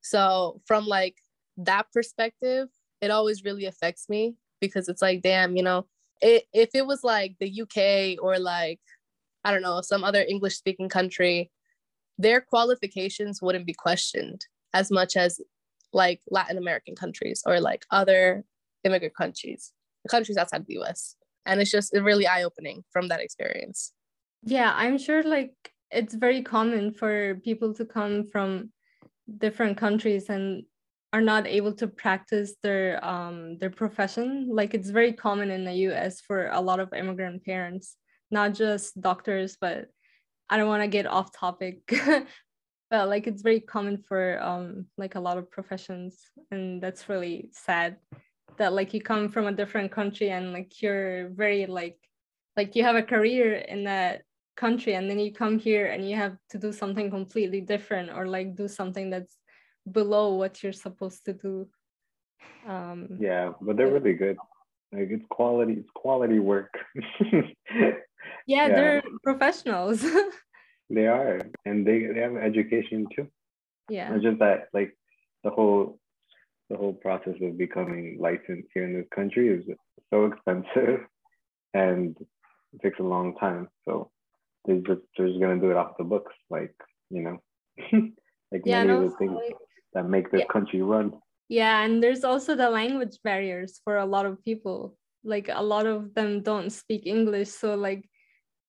So, 0.00 0.60
from 0.66 0.86
like 0.86 1.16
that 1.58 1.86
perspective, 1.92 2.68
it 3.00 3.10
always 3.10 3.44
really 3.44 3.66
affects 3.66 4.08
me 4.08 4.36
because 4.60 4.88
it's 4.88 5.02
like, 5.02 5.22
damn, 5.22 5.56
you 5.56 5.62
know, 5.62 5.86
it, 6.20 6.44
if 6.52 6.70
it 6.74 6.86
was 6.86 7.02
like 7.02 7.36
the 7.38 7.62
UK 7.62 8.22
or 8.22 8.38
like, 8.38 8.80
I 9.44 9.52
don't 9.52 9.62
know, 9.62 9.80
some 9.80 10.04
other 10.04 10.24
English 10.26 10.56
speaking 10.56 10.88
country, 10.88 11.50
their 12.18 12.40
qualifications 12.40 13.40
wouldn't 13.42 13.66
be 13.66 13.74
questioned 13.74 14.46
as 14.72 14.90
much 14.90 15.16
as 15.16 15.40
like 15.92 16.20
Latin 16.30 16.58
American 16.58 16.94
countries 16.94 17.42
or 17.46 17.60
like 17.60 17.84
other 17.90 18.44
immigrant 18.84 19.16
countries, 19.16 19.72
countries 20.08 20.36
outside 20.36 20.66
the 20.66 20.78
US 20.80 21.16
and 21.46 21.60
it's 21.60 21.70
just 21.70 21.92
really 21.92 22.26
eye 22.26 22.42
opening 22.42 22.84
from 22.90 23.08
that 23.08 23.20
experience. 23.20 23.92
Yeah, 24.42 24.72
I'm 24.74 24.98
sure 24.98 25.22
like 25.22 25.54
it's 25.90 26.14
very 26.14 26.42
common 26.42 26.92
for 26.92 27.36
people 27.44 27.74
to 27.74 27.84
come 27.84 28.26
from 28.26 28.70
different 29.38 29.76
countries 29.76 30.28
and 30.28 30.64
are 31.12 31.20
not 31.20 31.46
able 31.46 31.72
to 31.74 31.88
practice 31.88 32.54
their 32.62 33.04
um 33.04 33.58
their 33.58 33.70
profession 33.70 34.48
like 34.50 34.74
it's 34.74 34.90
very 34.90 35.12
common 35.12 35.50
in 35.50 35.64
the 35.64 35.72
US 35.88 36.20
for 36.20 36.48
a 36.48 36.60
lot 36.60 36.80
of 36.80 36.92
immigrant 36.92 37.44
parents 37.44 37.96
not 38.30 38.54
just 38.54 39.00
doctors 39.00 39.56
but 39.60 39.86
I 40.48 40.56
don't 40.56 40.68
want 40.68 40.82
to 40.82 40.88
get 40.88 41.06
off 41.06 41.32
topic 41.32 41.80
but 42.90 43.08
like 43.08 43.26
it's 43.26 43.42
very 43.42 43.60
common 43.60 43.98
for 43.98 44.40
um 44.42 44.86
like 44.96 45.16
a 45.16 45.20
lot 45.20 45.38
of 45.38 45.50
professions 45.50 46.18
and 46.50 46.80
that's 46.82 47.08
really 47.08 47.50
sad 47.52 47.96
that 48.58 48.72
like 48.72 48.94
you 48.94 49.00
come 49.00 49.28
from 49.28 49.46
a 49.46 49.52
different 49.52 49.90
country 49.92 50.30
and 50.30 50.52
like 50.52 50.82
you're 50.82 51.28
very 51.30 51.66
like 51.66 51.98
like 52.56 52.76
you 52.76 52.82
have 52.82 52.96
a 52.96 53.02
career 53.02 53.54
in 53.54 53.84
that 53.84 54.22
country 54.56 54.94
and 54.94 55.08
then 55.08 55.18
you 55.18 55.32
come 55.32 55.58
here 55.58 55.86
and 55.86 56.08
you 56.08 56.16
have 56.16 56.36
to 56.50 56.58
do 56.58 56.72
something 56.72 57.10
completely 57.10 57.60
different 57.60 58.10
or 58.10 58.26
like 58.26 58.54
do 58.54 58.68
something 58.68 59.10
that's 59.10 59.36
below 59.90 60.34
what 60.34 60.62
you're 60.62 60.72
supposed 60.72 61.24
to 61.24 61.32
do. 61.32 61.68
Um 62.68 63.18
yeah 63.20 63.52
but 63.60 63.76
they're 63.76 63.92
really 63.92 64.14
good. 64.14 64.36
Like 64.92 65.08
it's 65.10 65.24
quality 65.30 65.74
it's 65.74 65.90
quality 65.94 66.38
work. 66.38 66.74
Yeah, 68.46 68.66
yeah, 68.66 68.74
they're 68.74 69.02
professionals. 69.22 70.04
They 70.92 71.06
are 71.06 71.40
and 71.64 71.86
they, 71.86 72.06
they 72.06 72.20
have 72.20 72.36
education 72.36 73.06
too. 73.14 73.28
Yeah. 73.88 74.12
It's 74.12 74.24
just 74.24 74.40
that 74.40 74.66
like 74.74 74.96
the 75.44 75.50
whole 75.50 75.99
the 76.70 76.76
whole 76.76 76.94
process 76.94 77.34
of 77.42 77.58
becoming 77.58 78.16
licensed 78.20 78.68
here 78.72 78.84
in 78.84 78.94
this 78.94 79.06
country 79.14 79.48
is 79.48 79.64
so 80.08 80.26
expensive 80.26 81.00
and 81.74 82.16
it 82.72 82.80
takes 82.82 83.00
a 83.00 83.02
long 83.02 83.36
time. 83.36 83.68
So 83.84 84.10
they're 84.64 84.76
just 84.76 85.00
they're 85.16 85.28
just 85.28 85.40
gonna 85.40 85.60
do 85.60 85.70
it 85.70 85.76
off 85.76 85.98
the 85.98 86.04
books, 86.04 86.32
like 86.48 86.74
you 87.10 87.22
know, 87.22 87.38
like 88.52 88.62
yeah, 88.64 88.84
many 88.84 89.04
of 89.04 89.10
the 89.10 89.16
things 89.16 89.32
like, 89.34 89.56
that 89.94 90.08
make 90.08 90.30
this 90.30 90.42
yeah. 90.42 90.52
country 90.52 90.80
run. 90.80 91.12
Yeah, 91.48 91.82
and 91.82 92.00
there's 92.00 92.22
also 92.22 92.54
the 92.54 92.70
language 92.70 93.18
barriers 93.24 93.80
for 93.82 93.96
a 93.98 94.06
lot 94.06 94.24
of 94.24 94.42
people. 94.44 94.96
Like 95.24 95.50
a 95.52 95.62
lot 95.62 95.86
of 95.86 96.14
them 96.14 96.42
don't 96.42 96.70
speak 96.70 97.06
English, 97.06 97.48
so 97.48 97.74
like 97.74 98.08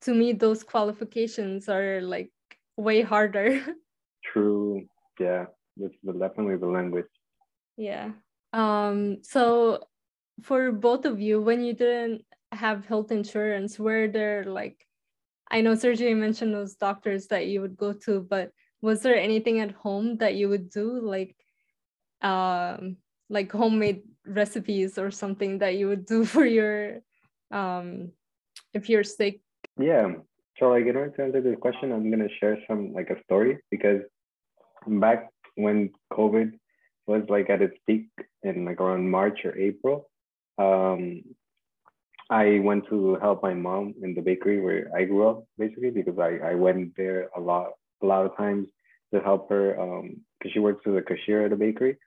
to 0.01 0.13
me 0.13 0.33
those 0.33 0.63
qualifications 0.63 1.69
are 1.69 2.01
like 2.01 2.31
way 2.77 3.01
harder. 3.03 3.61
True. 4.33 4.87
Yeah, 5.19 5.45
it's 5.77 5.95
definitely 6.03 6.57
the 6.57 6.65
language 6.65 7.05
yeah. 7.77 8.11
Um 8.53 9.23
so 9.23 9.83
for 10.41 10.71
both 10.71 11.05
of 11.05 11.19
you 11.19 11.41
when 11.41 11.63
you 11.63 11.73
didn't 11.73 12.23
have 12.51 12.85
health 12.85 13.11
insurance 13.11 13.79
were 13.79 14.07
there 14.07 14.43
like 14.43 14.85
i 15.49 15.61
know 15.61 15.73
Sergio 15.73 16.15
mentioned 16.15 16.53
those 16.53 16.75
doctors 16.75 17.27
that 17.27 17.47
you 17.47 17.61
would 17.61 17.77
go 17.77 17.93
to 17.93 18.21
but 18.21 18.51
was 18.81 19.01
there 19.01 19.15
anything 19.15 19.59
at 19.59 19.71
home 19.71 20.17
that 20.17 20.35
you 20.35 20.49
would 20.49 20.69
do 20.69 20.99
like 20.99 21.35
um 22.21 22.97
like 23.29 23.51
homemade 23.51 24.03
recipes 24.25 24.97
or 24.97 25.11
something 25.11 25.59
that 25.59 25.75
you 25.75 25.87
would 25.87 26.05
do 26.05 26.25
for 26.33 26.45
your 26.45 26.99
um 27.51 28.11
if 28.73 28.89
you're 28.89 29.03
sick? 29.03 29.41
Yeah. 29.77 30.13
So 30.57 30.69
like 30.69 30.85
in 30.85 30.95
order 30.95 31.11
to 31.11 31.23
answer 31.23 31.41
this 31.41 31.57
question 31.59 31.91
i'm 31.91 32.11
going 32.11 32.27
to 32.27 32.35
share 32.39 32.57
some 32.67 32.93
like 32.93 33.09
a 33.09 33.21
story 33.23 33.57
because 33.71 34.01
back 34.85 35.29
when 35.55 35.89
covid 36.13 36.51
was 37.07 37.23
like 37.29 37.49
at 37.49 37.61
its 37.61 37.77
peak 37.87 38.09
in 38.43 38.65
like 38.65 38.79
around 38.79 39.09
March 39.09 39.39
or 39.45 39.57
April. 39.57 40.09
Um, 40.57 41.23
I 42.29 42.59
went 42.59 42.87
to 42.89 43.15
help 43.15 43.43
my 43.43 43.53
mom 43.53 43.95
in 44.01 44.15
the 44.15 44.21
bakery 44.21 44.61
where 44.61 44.89
I 44.95 45.03
grew 45.03 45.27
up, 45.27 45.43
basically, 45.57 45.91
because 45.91 46.17
I, 46.17 46.51
I 46.51 46.55
went 46.55 46.95
there 46.95 47.29
a 47.35 47.39
lot, 47.39 47.71
a 48.01 48.05
lot 48.05 48.25
of 48.25 48.37
times 48.37 48.69
to 49.13 49.19
help 49.19 49.49
her 49.49 49.73
because 49.73 50.03
um, 50.03 50.51
she 50.53 50.59
works 50.59 50.83
as 50.87 50.95
a 50.95 51.01
cashier 51.01 51.45
at 51.45 51.51
a 51.51 51.57
bakery. 51.57 51.97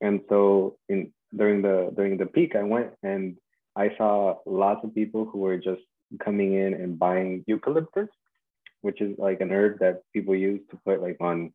And 0.00 0.20
so 0.28 0.78
in 0.88 1.12
during 1.36 1.60
the 1.60 1.92
during 1.94 2.16
the 2.16 2.26
peak, 2.26 2.56
I 2.56 2.62
went 2.62 2.92
and 3.02 3.36
I 3.76 3.90
saw 3.98 4.38
lots 4.46 4.80
of 4.84 4.94
people 4.94 5.26
who 5.26 5.38
were 5.38 5.58
just 5.58 5.82
coming 6.24 6.54
in 6.54 6.72
and 6.74 6.98
buying 6.98 7.44
eucalyptus, 7.46 8.08
which 8.80 9.00
is 9.02 9.18
like 9.18 9.40
an 9.40 9.52
herb 9.52 9.80
that 9.80 10.02
people 10.14 10.34
use 10.34 10.60
to 10.70 10.78
put 10.86 11.02
like 11.02 11.18
on 11.20 11.52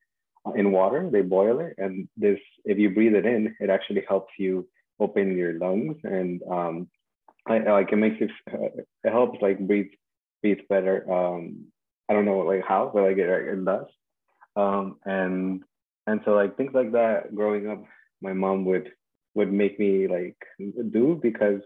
in 0.56 0.72
water. 0.72 1.10
They 1.12 1.22
boil 1.22 1.60
it, 1.60 1.76
and 1.78 2.08
this, 2.18 2.40
if 2.66 2.78
you 2.78 2.90
breathe 2.90 3.16
it 3.16 3.26
in, 3.26 3.56
it 3.60 3.70
actually 3.70 4.04
helps 4.08 4.34
you 4.38 4.68
open 5.00 5.38
your 5.38 5.58
lungs, 5.58 5.98
and 6.04 6.42
um, 6.50 6.88
I, 7.48 7.60
like 7.60 7.92
it 7.92 7.98
makes 7.98 8.18
it, 8.22 8.32
it 9.04 9.12
helps 9.12 9.42
like 9.42 9.60
breathe, 9.60 9.92
breathe 10.42 10.60
better. 10.70 11.12
Um, 11.12 11.66
I 12.10 12.14
don't 12.14 12.26
know 12.26 12.40
like 12.40 12.64
how, 12.68 12.92
but 12.94 13.04
like 13.04 13.18
it, 13.18 13.30
it 13.30 13.66
does. 13.66 13.88
Um, 14.56 14.98
and 15.06 15.64
and 16.08 16.22
so 16.26 16.32
like 16.32 16.58
things 16.58 16.72
like 16.74 16.92
that. 16.94 17.34
Growing 17.34 17.70
up, 17.70 17.84
my 18.22 18.34
mom 18.34 18.66
would 18.66 18.92
would 19.36 19.52
make 19.52 19.80
me 19.80 20.08
like 20.08 20.38
do 20.92 21.20
because 21.22 21.62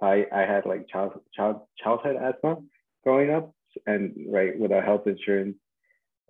I 0.00 0.26
I 0.32 0.40
had 0.40 0.66
like 0.66 0.88
child 0.88 1.20
child 1.34 1.62
childhood 1.82 2.16
asthma 2.16 2.56
growing 3.04 3.30
up, 3.30 3.52
and 3.86 4.26
right 4.28 4.58
without 4.58 4.84
health 4.84 5.06
insurance 5.06 5.56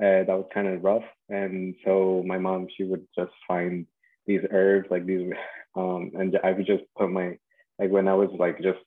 uh, 0.01 0.25
that 0.25 0.29
was 0.29 0.49
kind 0.53 0.69
of 0.69 0.83
rough. 0.83 1.05
And 1.29 1.75
so 1.85 2.23
my 2.27 2.39
mom, 2.39 2.67
she 2.77 2.85
would 2.85 3.07
just 3.17 3.33
find 3.47 3.87
these 4.27 4.43
herbs, 4.51 4.89
like 4.91 5.07
these, 5.07 5.33
um, 5.77 6.13
and 6.15 6.39
I 6.45 6.53
would 6.53 6.67
just 6.67 6.85
put 6.97 7.11
my, 7.11 7.39
like 7.79 7.91
when 7.91 8.09
I 8.09 8.15
was 8.15 8.31
like 8.39 8.63
just, 8.63 8.79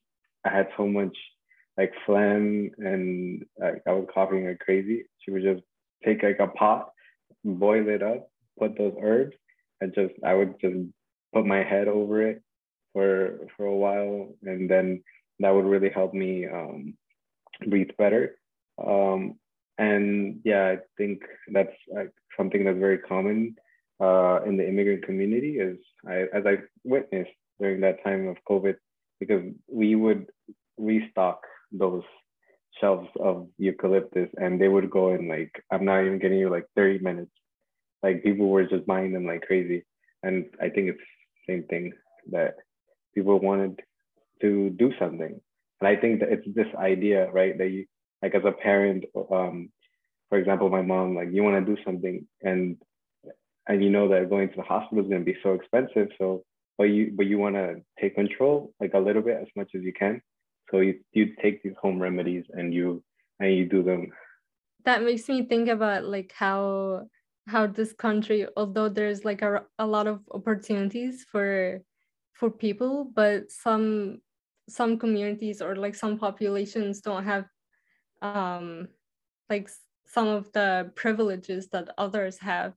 I 0.45 0.49
had 0.49 0.67
so 0.77 0.87
much 0.87 1.15
like 1.77 1.93
phlegm 2.05 2.71
and 2.77 3.43
like, 3.59 3.81
I 3.87 3.91
was 3.91 4.07
coughing 4.13 4.47
like 4.47 4.59
crazy. 4.59 5.05
She 5.19 5.31
would 5.31 5.43
just 5.43 5.63
take 6.05 6.23
like 6.23 6.39
a 6.39 6.47
pot, 6.47 6.89
boil 7.43 7.87
it 7.89 8.03
up, 8.03 8.29
put 8.59 8.77
those 8.77 8.95
herbs, 9.01 9.35
and 9.81 9.93
just 9.93 10.13
I 10.23 10.33
would 10.33 10.55
just 10.61 10.75
put 11.33 11.45
my 11.45 11.63
head 11.63 11.87
over 11.87 12.21
it 12.21 12.41
for 12.93 13.47
for 13.55 13.65
a 13.65 13.75
while, 13.75 14.29
and 14.43 14.69
then 14.69 15.03
that 15.39 15.49
would 15.49 15.65
really 15.65 15.89
help 15.89 16.13
me 16.13 16.47
um, 16.47 16.95
breathe 17.67 17.91
better. 17.97 18.37
Um, 18.83 19.35
and 19.77 20.39
yeah, 20.43 20.75
I 20.75 20.77
think 20.97 21.21
that's 21.51 21.75
like 21.93 22.11
something 22.37 22.63
that's 22.63 22.77
very 22.77 22.99
common 22.99 23.55
uh, 24.01 24.41
in 24.45 24.57
the 24.57 24.67
immigrant 24.67 25.05
community 25.05 25.57
is 25.57 25.77
I, 26.07 26.25
as 26.33 26.45
I 26.45 26.57
witnessed 26.83 27.31
during 27.59 27.81
that 27.81 28.03
time 28.03 28.27
of 28.27 28.37
COVID, 28.49 28.75
because 29.19 29.43
we 29.67 29.95
would 29.95 30.27
restock 30.77 31.41
those 31.71 32.03
shelves 32.79 33.07
of 33.19 33.47
eucalyptus 33.57 34.29
and 34.37 34.59
they 34.59 34.67
would 34.67 34.89
go 34.89 35.13
in 35.13 35.27
like, 35.27 35.51
I'm 35.71 35.85
not 35.85 36.01
even 36.01 36.19
getting 36.19 36.39
you 36.39 36.49
like 36.49 36.65
30 36.75 36.99
minutes. 36.99 37.31
Like 38.03 38.23
people 38.23 38.49
were 38.49 38.65
just 38.65 38.85
buying 38.85 39.13
them 39.13 39.25
like 39.25 39.41
crazy. 39.43 39.85
And 40.23 40.45
I 40.61 40.69
think 40.69 40.89
it's 40.89 40.99
the 41.47 41.53
same 41.53 41.63
thing 41.67 41.93
that 42.31 42.55
people 43.13 43.39
wanted 43.39 43.81
to 44.41 44.69
do 44.71 44.91
something. 44.99 45.39
And 45.79 45.87
I 45.87 45.95
think 45.95 46.19
that 46.19 46.31
it's 46.31 46.47
this 46.53 46.67
idea, 46.77 47.31
right, 47.31 47.57
that 47.57 47.69
you 47.69 47.85
like 48.25 48.35
as 48.35 48.45
a 48.45 48.51
parent 48.51 49.05
um, 49.31 49.69
for 50.29 50.37
example 50.37 50.69
my 50.69 50.81
mom 50.81 51.15
like 51.15 51.29
you 51.31 51.43
want 51.43 51.63
to 51.63 51.75
do 51.75 51.81
something 51.85 52.27
and 52.41 52.77
and 53.67 53.83
you 53.83 53.89
know 53.89 54.07
that 54.07 54.29
going 54.29 54.49
to 54.49 54.55
the 54.55 54.63
hospital 54.63 55.03
is 55.03 55.09
going 55.09 55.23
to 55.23 55.31
be 55.31 55.37
so 55.43 55.53
expensive 55.53 56.09
so 56.17 56.43
but 56.77 56.85
you 56.85 57.11
but 57.15 57.25
you 57.25 57.37
want 57.37 57.55
to 57.55 57.81
take 57.99 58.15
control 58.15 58.73
like 58.79 58.93
a 58.93 58.99
little 58.99 59.21
bit 59.21 59.37
as 59.41 59.47
much 59.55 59.71
as 59.75 59.81
you 59.83 59.93
can. 59.93 60.21
So 60.71 60.79
you 60.79 60.99
you 61.13 61.35
take 61.41 61.63
these 61.63 61.75
home 61.81 62.01
remedies 62.01 62.45
and 62.49 62.73
you 62.73 63.03
and 63.39 63.53
you 63.53 63.65
do 63.65 63.83
them. 63.83 64.11
That 64.83 65.03
makes 65.03 65.27
me 65.29 65.43
think 65.43 65.69
about 65.69 66.05
like 66.05 66.33
how 66.35 67.07
how 67.47 67.67
this 67.67 67.93
country 67.93 68.47
although 68.57 68.89
there's 68.89 69.23
like 69.23 69.41
a, 69.41 69.63
a 69.77 69.85
lot 69.85 70.07
of 70.07 70.21
opportunities 70.31 71.25
for 71.31 71.79
for 72.33 72.49
people 72.49 73.11
but 73.13 73.51
some 73.51 74.19
some 74.67 74.97
communities 74.97 75.61
or 75.61 75.75
like 75.75 75.93
some 75.93 76.17
populations 76.17 77.01
don't 77.01 77.23
have 77.23 77.45
um 78.21 78.87
like 79.49 79.69
some 80.07 80.27
of 80.27 80.51
the 80.53 80.91
privileges 80.95 81.67
that 81.69 81.89
others 81.97 82.37
have. 82.39 82.73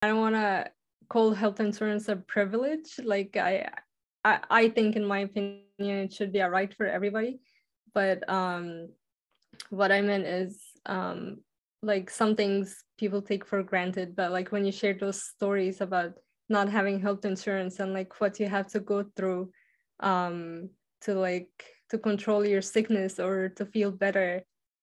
I 0.00 0.08
don't 0.08 0.20
want 0.20 0.34
to 0.34 0.70
call 1.08 1.32
health 1.32 1.60
insurance 1.60 2.08
a 2.08 2.16
privilege 2.16 2.98
like 3.04 3.36
I, 3.36 3.68
I 4.24 4.40
i 4.48 4.68
think 4.70 4.96
in 4.96 5.04
my 5.04 5.20
opinion 5.20 5.62
it 5.78 6.12
should 6.14 6.32
be 6.32 6.38
a 6.38 6.48
right 6.48 6.72
for 6.72 6.86
everybody. 6.86 7.40
But 7.94 8.28
um 8.28 8.88
what 9.70 9.92
i 9.92 10.00
meant 10.00 10.26
is 10.26 10.60
um 10.86 11.38
like 11.82 12.08
some 12.08 12.34
things 12.36 12.84
people 12.98 13.20
take 13.20 13.44
for 13.44 13.62
granted 13.62 14.14
but 14.16 14.30
like 14.30 14.52
when 14.52 14.64
you 14.64 14.72
share 14.72 14.94
those 14.94 15.22
stories 15.22 15.80
about 15.80 16.12
not 16.48 16.68
having 16.68 17.00
health 17.00 17.24
insurance 17.24 17.80
and 17.80 17.92
like 17.92 18.20
what 18.20 18.38
you 18.40 18.46
have 18.46 18.68
to 18.68 18.80
go 18.80 19.04
through 19.16 19.50
um 20.00 20.68
to 21.00 21.14
like 21.14 21.50
to 21.90 21.98
control 21.98 22.46
your 22.46 22.62
sickness 22.62 23.18
or 23.18 23.48
to 23.50 23.66
feel 23.66 23.90
better 23.90 24.42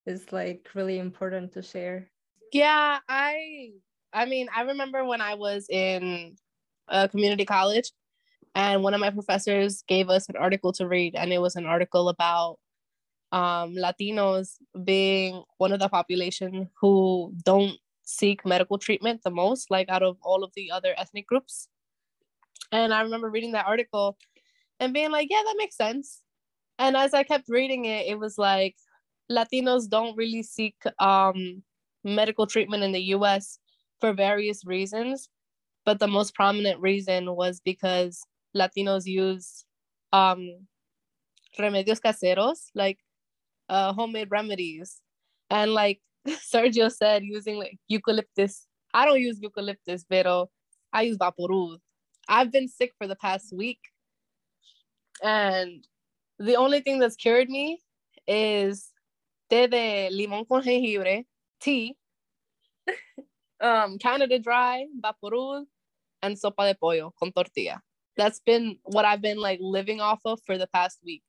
is 0.09 0.31
like 0.31 0.67
really 0.73 0.99
important 0.99 1.51
to 1.53 1.61
share 1.61 2.09
yeah 2.51 2.99
i 3.07 3.69
i 4.13 4.25
mean 4.25 4.47
i 4.55 4.61
remember 4.63 5.05
when 5.05 5.21
i 5.21 5.35
was 5.35 5.67
in 5.69 6.35
a 6.87 7.07
community 7.07 7.45
college 7.45 7.91
and 8.55 8.83
one 8.83 8.93
of 8.93 8.99
my 8.99 9.11
professors 9.11 9.83
gave 9.87 10.09
us 10.09 10.27
an 10.27 10.35
article 10.35 10.73
to 10.73 10.87
read 10.87 11.15
and 11.15 11.31
it 11.31 11.39
was 11.39 11.55
an 11.55 11.65
article 11.65 12.09
about 12.09 12.57
um, 13.31 13.75
Latinos 13.75 14.55
being 14.83 15.43
one 15.57 15.71
of 15.71 15.79
the 15.79 15.89
population 15.89 16.69
who 16.79 17.33
don't 17.43 17.77
seek 18.03 18.45
medical 18.45 18.77
treatment 18.77 19.21
the 19.23 19.29
most, 19.29 19.69
like 19.69 19.87
out 19.89 20.03
of 20.03 20.17
all 20.23 20.43
of 20.43 20.51
the 20.55 20.71
other 20.71 20.95
ethnic 20.97 21.27
groups. 21.27 21.67
And 22.71 22.93
I 22.93 23.01
remember 23.01 23.29
reading 23.29 23.51
that 23.51 23.67
article 23.67 24.17
and 24.79 24.93
being 24.93 25.11
like, 25.11 25.27
yeah, 25.29 25.41
that 25.45 25.55
makes 25.57 25.77
sense. 25.77 26.21
And 26.79 26.95
as 26.95 27.13
I 27.13 27.23
kept 27.23 27.49
reading 27.49 27.85
it, 27.85 28.07
it 28.07 28.17
was 28.17 28.37
like 28.37 28.75
Latinos 29.31 29.87
don't 29.89 30.17
really 30.17 30.43
seek 30.43 30.75
um, 30.99 31.63
medical 32.03 32.47
treatment 32.47 32.83
in 32.83 32.91
the 32.91 33.01
US 33.15 33.59
for 33.99 34.13
various 34.13 34.65
reasons. 34.65 35.29
But 35.85 35.99
the 35.99 36.07
most 36.07 36.35
prominent 36.35 36.79
reason 36.81 37.35
was 37.35 37.59
because 37.59 38.21
Latinos 38.55 39.05
use 39.05 39.65
um, 40.11 40.67
remedios 41.59 41.99
caseros, 41.99 42.67
like 42.75 42.99
uh, 43.69 43.93
homemade 43.93 44.29
remedies. 44.31 45.01
And 45.49 45.73
like 45.73 45.99
Sergio 46.27 46.91
said, 46.91 47.23
using 47.23 47.57
like 47.57 47.77
eucalyptus. 47.87 48.67
I 48.93 49.05
don't 49.05 49.21
use 49.21 49.39
eucalyptus, 49.41 50.05
but 50.09 50.27
I 50.93 51.03
use 51.03 51.17
Vaporub. 51.17 51.77
I've 52.27 52.51
been 52.51 52.67
sick 52.67 52.93
for 52.97 53.07
the 53.07 53.15
past 53.15 53.53
week. 53.53 53.79
And 55.23 55.85
the 56.37 56.55
only 56.55 56.81
thing 56.81 56.99
that's 56.99 57.15
cured 57.15 57.49
me 57.49 57.81
is 58.27 58.91
té 59.49 59.67
de 59.67 60.09
limón 60.11 60.47
con 60.47 60.61
jengibre, 60.61 61.25
tea, 61.59 61.95
um, 63.61 63.97
Canada 63.97 64.39
Dry, 64.39 64.87
Vaporub, 64.99 65.65
and 66.21 66.37
sopa 66.37 66.67
de 66.67 66.75
pollo 66.75 67.13
con 67.17 67.31
tortilla. 67.31 67.81
That's 68.17 68.39
been 68.39 68.77
what 68.83 69.05
I've 69.05 69.21
been 69.21 69.39
like 69.39 69.59
living 69.61 70.01
off 70.01 70.19
of 70.25 70.39
for 70.45 70.57
the 70.57 70.67
past 70.67 70.99
week. 71.05 71.23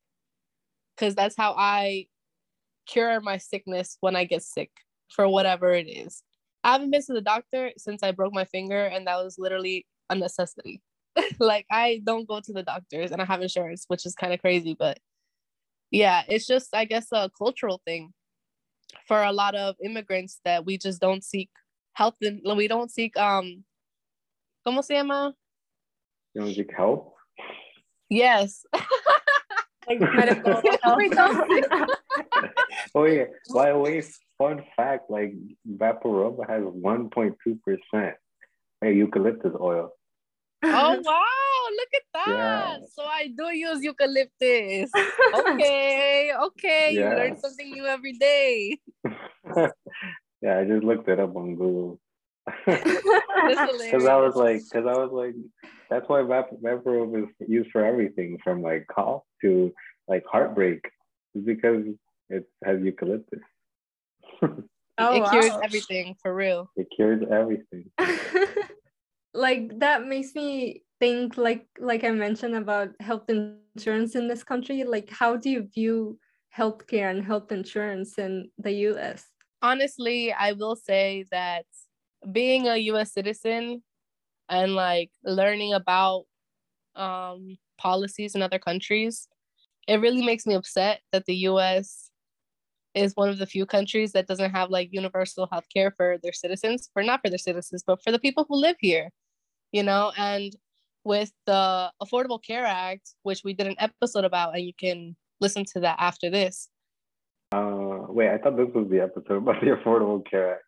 Cause 0.96 1.14
that's 1.14 1.36
how 1.36 1.54
I 1.56 2.06
cure 2.86 3.20
my 3.20 3.38
sickness 3.38 3.96
when 4.00 4.16
I 4.16 4.24
get 4.24 4.42
sick 4.42 4.70
for 5.08 5.28
whatever 5.28 5.72
it 5.72 5.88
is. 5.88 6.22
I 6.62 6.72
haven't 6.72 6.90
been 6.90 7.02
to 7.06 7.14
the 7.14 7.22
doctor 7.22 7.70
since 7.78 8.02
I 8.02 8.10
broke 8.10 8.34
my 8.34 8.44
finger, 8.44 8.84
and 8.84 9.06
that 9.06 9.16
was 9.16 9.36
literally 9.38 9.86
a 10.10 10.14
necessity. 10.14 10.82
like 11.38 11.66
I 11.70 12.02
don't 12.04 12.28
go 12.28 12.40
to 12.40 12.52
the 12.52 12.62
doctors 12.62 13.10
and 13.10 13.22
I 13.22 13.24
have 13.24 13.42
insurance, 13.42 13.84
which 13.88 14.04
is 14.04 14.14
kind 14.14 14.32
of 14.32 14.40
crazy, 14.40 14.76
but 14.78 14.98
yeah, 15.90 16.22
it's 16.28 16.46
just 16.46 16.68
I 16.74 16.84
guess 16.84 17.08
a 17.12 17.30
cultural 17.36 17.80
thing 17.84 18.12
for 19.06 19.22
a 19.22 19.32
lot 19.32 19.54
of 19.54 19.76
immigrants 19.82 20.40
that 20.44 20.64
we 20.64 20.78
just 20.78 21.00
don't 21.00 21.24
seek 21.24 21.50
health 21.94 22.16
and 22.22 22.40
we 22.56 22.68
don't 22.68 22.90
seek 22.90 23.16
um 23.16 23.64
¿Cómo 24.66 24.84
se 24.84 24.94
llama? 24.94 25.34
You 26.34 26.40
don't 26.42 26.54
seek 26.54 26.70
help? 26.76 27.14
Yes. 28.08 28.64
like 29.88 30.00
medical 30.00 30.60
oh 32.94 33.04
yeah. 33.04 33.24
By 33.52 33.72
the 33.72 33.78
way, 33.78 34.02
fun 34.38 34.62
fact: 34.76 35.10
like 35.10 35.34
Vaporub 35.68 36.48
has 36.48 36.62
one 36.64 37.10
point 37.10 37.36
two 37.42 37.58
percent 37.64 38.16
eucalyptus 38.82 39.54
oil. 39.60 39.90
Oh 40.62 41.00
wow! 41.04 41.59
Look 41.92 42.02
at 42.02 42.26
that. 42.26 42.78
Yeah. 42.80 42.86
So 42.94 43.02
I 43.02 43.28
do 43.36 43.56
use 43.56 43.82
eucalyptus. 43.82 44.90
Okay, 45.34 46.32
okay. 46.34 46.90
Yeah. 46.92 47.10
You 47.10 47.16
learn 47.16 47.38
something 47.38 47.70
new 47.70 47.86
every 47.86 48.12
day. 48.12 48.78
yeah, 50.42 50.58
I 50.58 50.64
just 50.64 50.84
looked 50.84 51.08
it 51.08 51.20
up 51.20 51.36
on 51.36 51.54
Google. 51.56 52.00
Because 52.66 52.84
I 54.06 54.16
was 54.16 54.34
like, 54.36 54.62
because 54.64 54.86
I 54.86 54.98
was 54.98 55.10
like, 55.12 55.34
that's 55.88 56.08
why 56.08 56.20
Vaporub 56.22 57.22
is 57.22 57.48
used 57.48 57.70
for 57.70 57.84
everything 57.84 58.38
from 58.42 58.62
like 58.62 58.86
cough 58.92 59.22
to 59.42 59.72
like 60.08 60.24
heartbreak, 60.30 60.84
is 61.34 61.44
because 61.44 61.84
it 62.28 62.44
has 62.64 62.80
eucalyptus. 62.82 63.40
oh, 64.42 64.48
it 64.98 65.20
wow. 65.22 65.30
cures 65.30 65.52
everything 65.62 66.16
for 66.22 66.34
real. 66.34 66.70
It 66.76 66.88
cures 66.94 67.22
everything. 67.30 67.90
like 69.34 69.78
that 69.78 70.06
makes 70.06 70.34
me 70.34 70.82
think 71.00 71.36
like 71.36 71.66
like 71.78 72.04
I 72.04 72.10
mentioned 72.10 72.54
about 72.54 72.90
health 73.00 73.28
insurance 73.28 74.14
in 74.14 74.28
this 74.28 74.44
country. 74.44 74.84
Like 74.84 75.10
how 75.10 75.36
do 75.36 75.50
you 75.50 75.68
view 75.74 76.18
healthcare 76.56 77.10
and 77.10 77.24
health 77.24 77.50
insurance 77.50 78.18
in 78.18 78.50
the 78.58 78.72
US? 78.88 79.26
Honestly, 79.62 80.32
I 80.32 80.52
will 80.52 80.76
say 80.76 81.24
that 81.30 81.64
being 82.30 82.68
a 82.68 82.76
US 82.76 83.12
citizen 83.12 83.82
and 84.48 84.74
like 84.74 85.10
learning 85.24 85.72
about 85.72 86.24
um 86.94 87.56
policies 87.78 88.34
in 88.34 88.42
other 88.42 88.58
countries, 88.58 89.26
it 89.88 90.00
really 90.00 90.24
makes 90.24 90.46
me 90.46 90.54
upset 90.54 91.00
that 91.12 91.24
the 91.24 91.36
US 91.48 92.10
is 92.94 93.14
one 93.14 93.28
of 93.28 93.38
the 93.38 93.46
few 93.46 93.66
countries 93.66 94.12
that 94.12 94.26
doesn't 94.26 94.50
have 94.50 94.70
like 94.70 94.88
universal 94.92 95.48
health 95.50 95.66
care 95.72 95.92
for 95.96 96.18
their 96.22 96.32
citizens, 96.32 96.90
for 96.92 97.02
not 97.02 97.20
for 97.22 97.30
their 97.30 97.38
citizens, 97.38 97.84
but 97.86 98.02
for 98.02 98.10
the 98.10 98.18
people 98.18 98.44
who 98.48 98.56
live 98.56 98.76
here, 98.80 99.10
you 99.72 99.82
know? 99.82 100.12
And 100.16 100.52
with 101.04 101.32
the 101.46 101.90
Affordable 102.02 102.42
Care 102.42 102.64
Act, 102.64 103.14
which 103.22 103.42
we 103.44 103.54
did 103.54 103.66
an 103.66 103.76
episode 103.78 104.24
about, 104.24 104.54
and 104.54 104.64
you 104.64 104.72
can 104.78 105.16
listen 105.40 105.64
to 105.72 105.80
that 105.80 105.96
after 105.98 106.30
this. 106.30 106.68
Uh, 107.52 108.06
wait, 108.08 108.30
I 108.30 108.38
thought 108.38 108.56
this 108.56 108.68
was 108.74 108.88
the 108.90 109.00
episode 109.00 109.38
about 109.38 109.60
the 109.60 109.68
Affordable 109.68 110.24
Care 110.28 110.54
Act. 110.54 110.62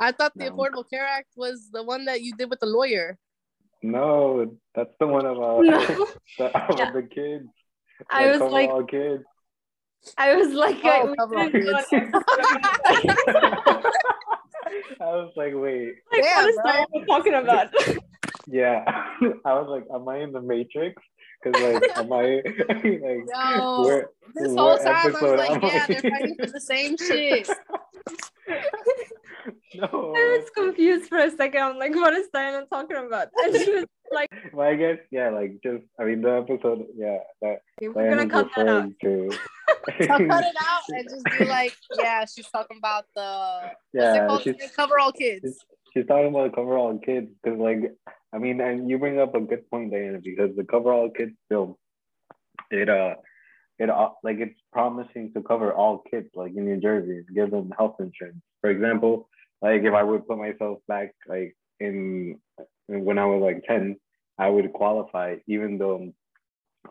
I 0.00 0.12
thought 0.12 0.32
the 0.34 0.46
no. 0.46 0.52
Affordable 0.52 0.84
Care 0.88 1.06
Act 1.06 1.28
was 1.36 1.70
the 1.72 1.82
one 1.82 2.04
that 2.06 2.22
you 2.22 2.34
did 2.36 2.50
with 2.50 2.60
the 2.60 2.66
lawyer. 2.66 3.18
No, 3.82 4.56
that's 4.74 4.94
the 5.00 5.06
one 5.06 5.26
about, 5.26 5.64
no. 5.64 5.86
the, 6.38 6.50
about 6.50 6.78
yeah. 6.78 6.90
the 6.92 7.02
kids. 7.02 7.48
I 8.10 8.30
was 8.30 8.40
like, 8.40 8.88
kids. 8.88 9.24
I 10.18 10.34
was 10.34 10.52
like, 10.52 10.78
oh, 10.82 11.14
I, 11.18 11.24
I 15.00 15.14
was 15.14 15.32
like, 15.36 15.52
wait. 15.54 15.94
Like, 16.10 16.22
Damn, 16.22 16.44
what 16.44 16.50
is 16.50 16.56
that 16.56 16.86
talking 17.06 17.34
about? 17.34 17.68
Yeah, 18.46 18.84
I 19.44 19.54
was 19.54 19.68
like, 19.68 19.84
am 19.94 20.08
I 20.08 20.18
in 20.18 20.32
the 20.32 20.40
Matrix? 20.40 21.02
Because 21.42 21.62
like, 21.62 21.96
am 21.96 22.12
I 22.12 22.42
like? 22.68 23.24
No, 23.34 23.82
where, 23.82 24.10
this 24.34 24.54
whole 24.54 24.78
time 24.78 25.16
I 25.16 25.22
was 25.22 25.38
like, 25.38 25.62
yeah, 25.62 25.86
they're 25.86 26.10
fighting 26.10 26.36
for 26.38 26.46
the 26.46 26.60
same 26.60 26.96
shit. 26.96 27.48
no. 29.74 30.14
I 30.16 30.38
was 30.38 30.50
confused 30.54 31.08
for 31.08 31.18
a 31.18 31.30
second. 31.30 31.62
I'm 31.62 31.78
like, 31.78 31.94
what 31.94 32.14
is 32.14 32.28
Diana 32.32 32.66
talking 32.70 32.96
about? 32.96 33.28
And 33.36 33.56
she 33.56 33.70
was 33.70 33.86
like, 34.12 34.30
well, 34.52 34.68
I 34.68 34.76
guess 34.76 34.98
yeah, 35.10 35.30
like 35.30 35.58
just 35.62 35.84
I 35.98 36.04
mean 36.04 36.22
the 36.22 36.30
episode, 36.30 36.86
yeah, 36.96 37.18
that 37.40 37.60
okay, 37.82 37.88
we're 37.88 38.10
gonna 38.10 38.28
cut 38.28 38.48
that 38.56 38.68
out. 38.68 38.90
To... 39.02 39.30
so 39.30 40.06
cut 40.06 40.44
it 40.44 40.56
out 40.60 40.82
and 40.88 41.08
just 41.08 41.24
be 41.38 41.44
like, 41.46 41.74
yeah, 41.98 42.24
she's 42.24 42.48
talking 42.50 42.78
about 42.78 43.04
the 43.16 43.70
yeah, 43.92 44.38
she's, 44.38 44.54
cover 44.76 44.98
all 44.98 45.12
kids. 45.12 45.40
She's, 45.44 45.58
she's 45.94 46.06
talking 46.06 46.28
about 46.28 46.54
cover 46.54 46.76
all 46.76 46.98
kids 46.98 47.28
because 47.42 47.58
like 47.58 47.92
I 48.32 48.38
mean, 48.38 48.60
and 48.60 48.88
you 48.88 48.98
bring 48.98 49.20
up 49.20 49.34
a 49.34 49.40
good 49.40 49.68
point, 49.70 49.90
Diana, 49.92 50.18
because 50.22 50.56
the 50.56 50.64
cover 50.64 50.92
all 50.92 51.10
kids 51.10 51.32
film, 51.48 51.76
it 52.70 52.88
uh 52.88 53.14
it 53.78 53.90
uh, 53.90 54.10
like 54.22 54.38
it's 54.38 54.58
promising 54.72 55.32
to 55.34 55.42
cover 55.42 55.72
all 55.72 56.02
kids 56.10 56.28
like 56.34 56.52
in 56.56 56.64
New 56.64 56.80
Jersey, 56.80 57.24
give 57.34 57.50
them 57.50 57.72
health 57.76 57.96
insurance. 58.00 58.40
For 58.60 58.70
example, 58.70 59.28
like 59.60 59.82
if 59.82 59.92
I 59.92 60.02
would 60.02 60.26
put 60.26 60.38
myself 60.38 60.78
back 60.88 61.14
like 61.28 61.56
in 61.80 62.38
when 62.86 63.18
I 63.18 63.26
was 63.26 63.42
like 63.42 63.64
10, 63.64 63.96
I 64.38 64.48
would 64.48 64.72
qualify 64.72 65.36
even 65.46 65.78
though 65.78 66.12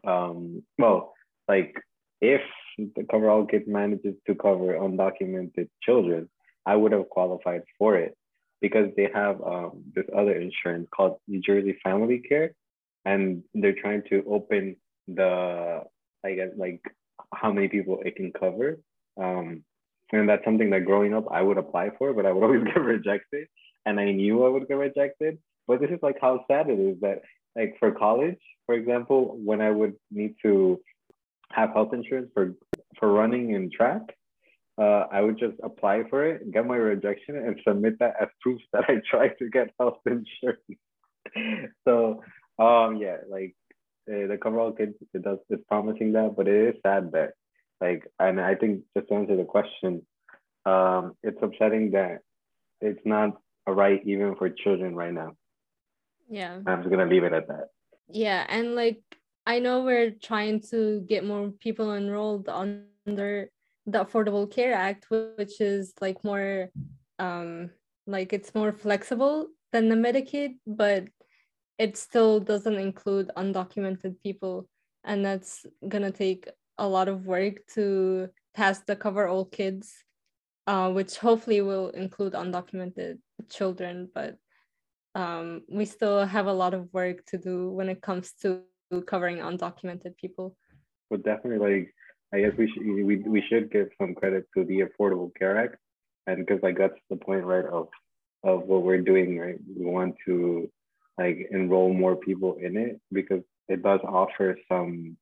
um 0.06 0.64
well 0.78 1.14
like 1.48 1.76
if 2.22 2.42
the 2.78 3.06
cover 3.10 3.30
all 3.30 3.46
kids 3.46 3.66
manages 3.68 4.16
to 4.28 4.36
cover 4.36 4.74
undocumented 4.76 5.70
children, 5.82 6.30
I 6.66 6.76
would 6.76 6.92
have 6.92 7.10
qualified 7.10 7.64
for 7.80 7.98
it 7.98 8.16
because 8.62 8.90
they 8.96 9.10
have 9.14 9.42
um, 9.42 9.84
this 9.96 10.06
other 10.16 10.34
insurance 10.34 10.88
called 10.96 11.18
New 11.28 11.42
Jersey 11.42 11.78
Family 11.84 12.20
Care, 12.20 12.54
and 13.06 13.44
they're 13.54 13.80
trying 13.80 14.04
to 14.10 14.24
open 14.30 14.76
the 15.08 15.82
I 16.24 16.34
guess 16.34 16.50
like 16.56 16.82
how 17.34 17.52
many 17.52 17.68
people 17.68 18.02
it 18.06 18.16
can 18.16 18.32
cover. 18.32 18.80
Um, 19.18 19.64
and 20.12 20.28
that's 20.28 20.44
something 20.46 20.70
that 20.72 20.86
growing 20.86 21.14
up 21.14 21.26
I 21.32 21.42
would 21.42 21.58
apply 21.58 21.92
for, 21.98 22.14
but 22.14 22.26
I 22.26 22.32
would 22.32 22.44
always 22.46 22.64
get 22.64 22.82
rejected, 22.82 23.48
and 23.86 24.00
I 24.00 24.12
knew 24.12 24.46
I 24.46 24.50
would 24.50 24.68
get 24.68 24.76
rejected. 24.76 25.40
But 25.68 25.82
this 25.82 25.90
is 25.90 26.00
like 26.02 26.18
how 26.22 26.46
sad 26.50 26.70
it 26.70 26.80
is 26.80 27.00
that 27.02 27.22
like 27.56 27.76
for 27.80 27.92
college, 27.92 28.40
for 28.66 28.76
example, 28.76 29.38
when 29.44 29.62
I 29.62 29.72
would 29.72 29.96
need 30.12 30.36
to 30.44 30.80
have 31.52 31.72
health 31.72 31.94
insurance 31.94 32.30
for 32.34 32.54
for 33.00 33.12
running 33.12 33.56
and 33.56 33.72
track, 33.72 34.02
uh, 34.78 35.06
I 35.12 35.22
would 35.22 35.38
just 35.38 35.58
apply 35.64 36.04
for 36.10 36.26
it, 36.26 36.52
get 36.52 36.66
my 36.66 36.76
rejection, 36.76 37.36
and 37.36 37.60
submit 37.68 38.00
that 38.00 38.16
as 38.22 38.30
proof 38.42 38.62
that 38.74 38.86
I 38.88 39.02
tried 39.10 39.38
to 39.40 39.50
get 39.50 39.74
health 39.80 40.00
insurance. 40.06 40.80
so, 41.88 42.24
um, 42.60 42.98
yeah, 42.98 43.18
like 43.30 43.56
uh, 44.10 44.28
the 44.28 44.38
coverall 44.42 44.72
kids, 44.72 44.96
it 45.14 45.24
does 45.24 45.40
it's 45.50 45.64
promising 45.68 46.14
that, 46.14 46.36
but 46.36 46.48
it 46.48 46.76
is 46.76 46.82
sad 46.86 47.12
that, 47.12 47.34
like, 47.80 48.08
and 48.20 48.40
I 48.40 48.56
think 48.56 48.84
just 48.96 49.10
to 49.10 49.16
answer 49.16 49.36
the 49.36 49.44
question, 49.44 50.06
um, 50.66 51.16
it's 51.24 51.38
upsetting 51.42 51.92
that 51.92 52.20
it's 52.80 53.02
not 53.06 53.38
a 53.68 53.74
right 53.74 54.02
even 54.06 54.36
for 54.36 54.50
children 54.50 54.96
right 54.96 55.14
now. 55.14 55.34
Yeah, 56.30 56.60
I'm 56.66 56.82
just 56.82 56.90
gonna 56.90 57.06
leave 57.06 57.24
it 57.24 57.34
at 57.34 57.48
that. 57.48 57.70
Yeah, 58.08 58.46
and 58.48 58.76
like 58.76 59.02
I 59.46 59.60
know 59.60 59.84
we're 59.84 60.12
trying 60.12 60.62
to 60.72 61.02
get 61.02 61.26
more 61.26 61.50
people 61.50 61.96
enrolled 61.96 62.48
under 62.48 63.50
the 63.86 64.06
Affordable 64.06 64.50
Care 64.50 64.74
Act, 64.74 65.08
which 65.10 65.60
is 65.62 65.94
like 66.02 66.24
more 66.24 66.70
um 67.20 67.70
like 68.08 68.34
it's 68.34 68.56
more 68.56 68.72
flexible 68.72 69.48
than 69.72 69.90
the 69.90 69.96
Medicaid, 69.96 70.58
but 70.66 71.08
it 71.78 71.98
still 71.98 72.40
doesn't 72.40 72.76
include 72.76 73.32
undocumented 73.38 74.16
people. 74.22 74.68
And 75.04 75.26
that's 75.26 75.66
gonna 75.88 76.12
take 76.12 76.50
a 76.78 76.88
lot 76.88 77.08
of 77.08 77.26
work 77.26 77.66
to 77.76 78.30
pass 78.54 78.80
the 78.80 78.96
cover 78.96 79.28
all 79.28 79.46
kids, 79.46 79.94
uh, 80.68 80.92
which 80.92 81.18
hopefully 81.18 81.62
will 81.62 81.90
include 81.90 82.34
undocumented 82.34 83.20
children, 83.50 84.10
but 84.14 84.38
um, 85.16 85.64
we 85.70 85.86
still 85.86 86.26
have 86.26 86.48
a 86.48 86.54
lot 86.54 86.74
of 86.74 86.92
work 86.94 87.26
to 87.28 87.38
do 87.38 87.70
when 87.70 87.90
it 87.90 88.02
comes 88.02 88.34
to 88.42 88.62
covering 89.06 89.38
undocumented 89.38 90.16
people. 90.18 90.56
But 91.10 91.24
definitely, 91.24 91.76
like 91.78 91.96
I 92.34 92.42
guess 92.42 92.54
we 92.58 92.72
should 92.72 92.84
we, 92.84 93.18
we 93.18 93.44
should 93.50 93.72
give 93.72 93.90
some 94.00 94.16
credit 94.16 94.48
to 94.56 94.64
the 94.64 94.82
Affordable 94.82 95.32
Care 95.38 95.58
Act, 95.58 95.76
and 96.28 96.46
because 96.46 96.62
like 96.64 96.78
that's 96.78 97.00
the 97.10 97.18
point, 97.18 97.44
right, 97.44 97.66
of 97.66 97.90
of 98.44 98.64
what 98.64 98.84
we're 98.84 99.02
doing, 99.02 99.38
right? 99.38 99.60
We 99.78 99.86
want 99.86 100.16
to 100.26 100.70
like 101.18 101.50
enroll 101.52 101.94
more 101.94 102.16
people 102.16 102.56
in 102.62 102.78
it 102.78 103.00
because 103.12 103.44
it 103.68 103.84
does 103.84 104.00
offer 104.04 104.58
some 104.70 105.18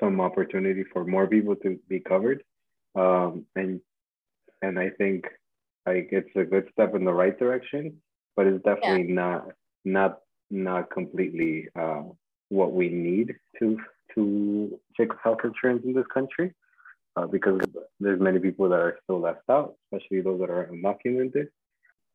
some 0.00 0.20
opportunity 0.20 0.84
for 0.92 1.04
more 1.04 1.26
people 1.26 1.56
to 1.56 1.78
be 1.88 2.00
covered, 2.00 2.42
um, 2.94 3.44
and 3.54 3.80
and 4.62 4.78
I 4.78 4.90
think 4.90 5.26
like 5.86 6.08
it's 6.10 6.34
a 6.36 6.44
good 6.44 6.68
step 6.72 6.94
in 6.94 7.04
the 7.04 7.12
right 7.12 7.38
direction, 7.38 8.00
but 8.34 8.46
it's 8.46 8.64
definitely 8.64 9.08
yeah. 9.08 9.14
not 9.14 9.48
not 9.84 10.18
not 10.50 10.90
completely 10.90 11.68
uh, 11.78 12.02
what 12.48 12.72
we 12.72 12.88
need 12.88 13.34
to 13.58 13.78
to 14.14 14.78
take 14.96 15.10
health 15.22 15.40
insurance 15.44 15.82
in 15.84 15.92
this 15.92 16.06
country 16.12 16.52
uh, 17.16 17.26
because 17.26 17.60
there's 18.00 18.20
many 18.20 18.38
people 18.38 18.68
that 18.68 18.78
are 18.78 18.98
still 19.04 19.20
left 19.20 19.48
out, 19.50 19.74
especially 19.92 20.20
those 20.20 20.40
that 20.40 20.50
are 20.50 20.70
undocumented. 20.72 21.48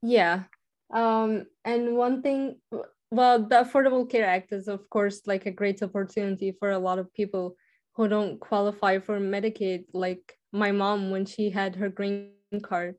Yeah. 0.01 0.43
Um, 0.91 1.45
and 1.65 1.95
one 1.95 2.21
thing, 2.21 2.57
well, 3.11 3.39
the 3.39 3.63
Affordable 3.63 4.09
Care 4.09 4.25
Act 4.25 4.51
is, 4.53 4.67
of 4.67 4.89
course, 4.89 5.21
like 5.25 5.45
a 5.45 5.51
great 5.51 5.81
opportunity 5.81 6.51
for 6.51 6.71
a 6.71 6.79
lot 6.79 6.99
of 6.99 7.13
people 7.13 7.55
who 7.95 8.07
don't 8.07 8.39
qualify 8.39 8.99
for 8.99 9.19
Medicaid, 9.19 9.85
like 9.93 10.37
my 10.51 10.71
mom 10.71 11.11
when 11.11 11.25
she 11.25 11.49
had 11.49 11.75
her 11.75 11.89
green 11.89 12.31
card. 12.63 12.95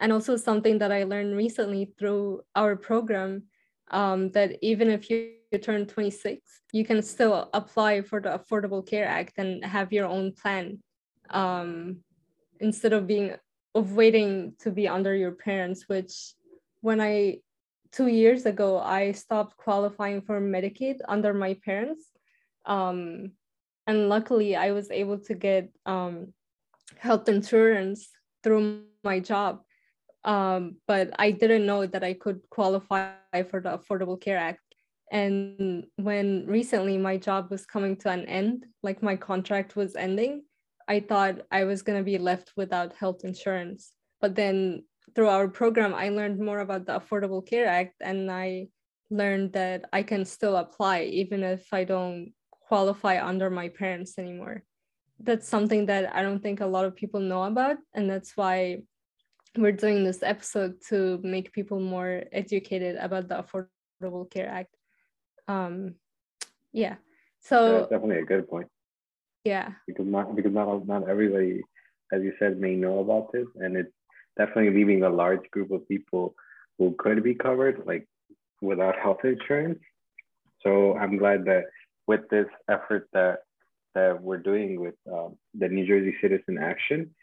And 0.00 0.12
also 0.12 0.36
something 0.36 0.78
that 0.78 0.92
I 0.92 1.04
learned 1.04 1.36
recently 1.36 1.94
through 1.98 2.42
our 2.54 2.76
program 2.76 3.44
um, 3.90 4.30
that 4.30 4.58
even 4.60 4.90
if 4.90 5.08
you 5.08 5.32
turn 5.58 5.86
26, 5.86 6.40
you 6.72 6.84
can 6.84 7.02
still 7.02 7.48
apply 7.52 8.02
for 8.02 8.20
the 8.20 8.38
Affordable 8.38 8.86
Care 8.86 9.06
Act 9.06 9.34
and 9.38 9.64
have 9.64 9.92
your 9.92 10.06
own 10.06 10.32
plan 10.32 10.78
um, 11.30 11.98
instead 12.60 12.92
of 12.92 13.06
being 13.06 13.34
of 13.74 13.92
waiting 13.92 14.54
to 14.60 14.70
be 14.70 14.86
under 14.86 15.14
your 15.14 15.32
parents. 15.32 15.88
Which, 15.88 16.34
when 16.80 17.00
I 17.00 17.38
two 17.92 18.08
years 18.08 18.46
ago, 18.46 18.78
I 18.78 19.12
stopped 19.12 19.56
qualifying 19.56 20.22
for 20.22 20.40
Medicaid 20.40 20.98
under 21.08 21.34
my 21.34 21.54
parents, 21.64 22.04
um, 22.66 23.32
and 23.86 24.08
luckily 24.08 24.56
I 24.56 24.72
was 24.72 24.90
able 24.90 25.18
to 25.18 25.34
get 25.34 25.70
um, 25.86 26.32
health 26.98 27.28
insurance 27.28 28.08
through 28.42 28.82
my 29.02 29.20
job 29.20 29.62
um, 30.24 30.76
but 30.86 31.10
I 31.18 31.30
didn't 31.30 31.66
know 31.66 31.86
that 31.86 32.02
I 32.02 32.14
could 32.14 32.40
qualify 32.50 33.12
for 33.50 33.60
the 33.60 33.78
Affordable 33.78 34.20
Care 34.20 34.38
Act. 34.38 34.60
And 35.14 35.86
when 35.94 36.44
recently 36.48 36.98
my 36.98 37.16
job 37.16 37.48
was 37.48 37.64
coming 37.64 37.94
to 37.98 38.10
an 38.10 38.24
end, 38.24 38.66
like 38.82 39.00
my 39.00 39.14
contract 39.14 39.76
was 39.76 39.94
ending, 39.94 40.42
I 40.88 40.98
thought 40.98 41.42
I 41.52 41.62
was 41.64 41.82
going 41.82 41.98
to 41.98 42.04
be 42.04 42.18
left 42.18 42.50
without 42.56 42.96
health 42.96 43.20
insurance. 43.22 43.92
But 44.20 44.34
then 44.34 44.82
through 45.14 45.28
our 45.28 45.46
program, 45.46 45.94
I 45.94 46.08
learned 46.08 46.40
more 46.40 46.58
about 46.58 46.86
the 46.86 46.98
Affordable 46.98 47.46
Care 47.46 47.68
Act 47.68 47.94
and 48.00 48.28
I 48.28 48.66
learned 49.08 49.52
that 49.52 49.84
I 49.92 50.02
can 50.02 50.24
still 50.24 50.56
apply 50.56 51.02
even 51.02 51.44
if 51.44 51.72
I 51.72 51.84
don't 51.84 52.32
qualify 52.50 53.24
under 53.24 53.50
my 53.50 53.68
parents 53.68 54.18
anymore. 54.18 54.64
That's 55.20 55.48
something 55.48 55.86
that 55.86 56.12
I 56.12 56.22
don't 56.22 56.42
think 56.42 56.60
a 56.60 56.66
lot 56.66 56.86
of 56.86 56.96
people 56.96 57.20
know 57.20 57.44
about. 57.44 57.76
And 57.94 58.10
that's 58.10 58.36
why 58.36 58.82
we're 59.56 59.70
doing 59.70 60.02
this 60.02 60.24
episode 60.24 60.82
to 60.88 61.20
make 61.22 61.52
people 61.52 61.78
more 61.78 62.24
educated 62.32 62.96
about 62.96 63.28
the 63.28 63.44
Affordable 63.44 64.28
Care 64.28 64.48
Act. 64.48 64.74
Um, 65.48 65.94
yeah. 66.72 66.96
So 67.40 67.78
that's 67.78 67.90
definitely 67.90 68.22
a 68.22 68.24
good 68.24 68.48
point. 68.48 68.68
Yeah. 69.44 69.72
Because 69.86 70.06
not 70.06 70.34
because 70.34 70.52
not 70.52 70.86
not 70.86 71.08
everybody, 71.08 71.62
as 72.12 72.22
you 72.22 72.32
said, 72.38 72.58
may 72.58 72.74
know 72.74 73.00
about 73.00 73.32
this, 73.32 73.46
and 73.56 73.76
it's 73.76 73.92
definitely 74.36 74.70
leaving 74.70 75.02
a 75.02 75.10
large 75.10 75.48
group 75.50 75.70
of 75.70 75.86
people 75.88 76.34
who 76.78 76.94
could 76.98 77.22
be 77.22 77.34
covered 77.34 77.82
like 77.86 78.06
without 78.60 78.98
health 78.98 79.24
insurance. 79.24 79.78
So 80.62 80.96
I'm 80.96 81.18
glad 81.18 81.44
that 81.44 81.64
with 82.06 82.28
this 82.30 82.46
effort 82.68 83.08
that 83.12 83.40
that 83.94 84.20
we're 84.20 84.38
doing 84.38 84.80
with 84.80 84.94
um, 85.12 85.36
the 85.54 85.68
New 85.68 85.86
Jersey 85.86 86.16
Citizen 86.20 86.58
Action, 86.58 87.14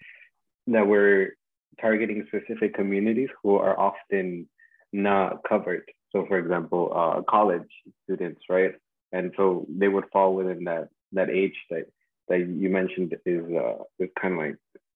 that 0.68 0.88
we're 0.88 1.36
targeting 1.80 2.26
specific 2.28 2.74
communities 2.76 3.30
who 3.44 3.56
are 3.56 3.78
often 3.78 4.48
not 4.94 5.44
covered. 5.48 5.84
So, 6.12 6.26
for 6.28 6.38
example, 6.38 6.91
uh, 6.95 7.21
college 7.30 7.69
students, 8.04 8.41
right? 8.50 8.74
And 9.12 9.32
so 9.38 9.65
they 9.69 9.88
would 9.88 10.06
fall 10.12 10.36
within 10.36 10.63
that 10.65 10.89
that 11.13 11.30
age 11.30 11.56
that 11.69 11.86
that 12.30 12.39
you 12.39 12.69
mentioned 12.69 13.15
is 13.26 13.43
uh, 13.54 13.84
is 14.00 14.10
kind 14.21 14.34
of 14.34 14.39
like 14.39 14.56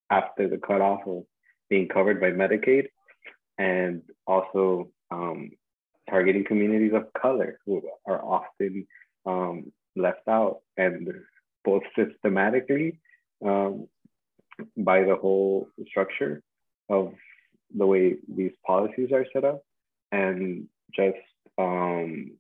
after 0.10 0.48
the 0.48 0.58
cutoff 0.58 1.02
of 1.08 1.24
being 1.70 1.88
covered 1.88 2.22
by 2.22 2.32
Medicaid, 2.32 2.88
and 3.58 4.02
also 4.28 4.90
um, 5.12 5.52
targeting 6.10 6.44
communities 6.46 6.94
of 6.94 7.12
color 7.20 7.60
who 7.66 7.82
are 8.06 8.24
often 8.24 8.86
um, 9.26 9.72
left 9.96 10.28
out 10.28 10.60
and 10.78 11.10
both 11.64 11.84
systematically 11.98 13.00
um, 13.46 13.88
by 14.78 15.04
the 15.04 15.16
whole 15.16 15.68
structure 15.88 16.42
of 16.90 17.14
the 17.76 17.86
way 17.86 18.16
these 18.28 18.52
policies 18.66 19.12
are 19.12 19.26
set 19.34 19.44
up 19.44 19.62
and 20.12 20.68
just 20.94 21.18
um, 21.58 22.32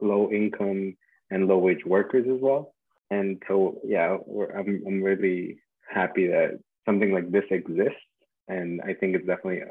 low 0.00 0.30
income 0.30 0.96
and 1.30 1.46
low 1.46 1.58
wage 1.58 1.84
workers 1.84 2.26
as 2.32 2.40
well. 2.40 2.74
And 3.10 3.42
so, 3.48 3.80
yeah, 3.84 4.16
I'm, 4.56 4.82
I'm 4.86 5.02
really 5.02 5.58
happy 5.92 6.26
that 6.28 6.58
something 6.86 7.12
like 7.12 7.30
this 7.30 7.44
exists. 7.50 8.00
And 8.48 8.80
I 8.82 8.94
think 8.94 9.14
it's 9.14 9.26
definitely 9.26 9.62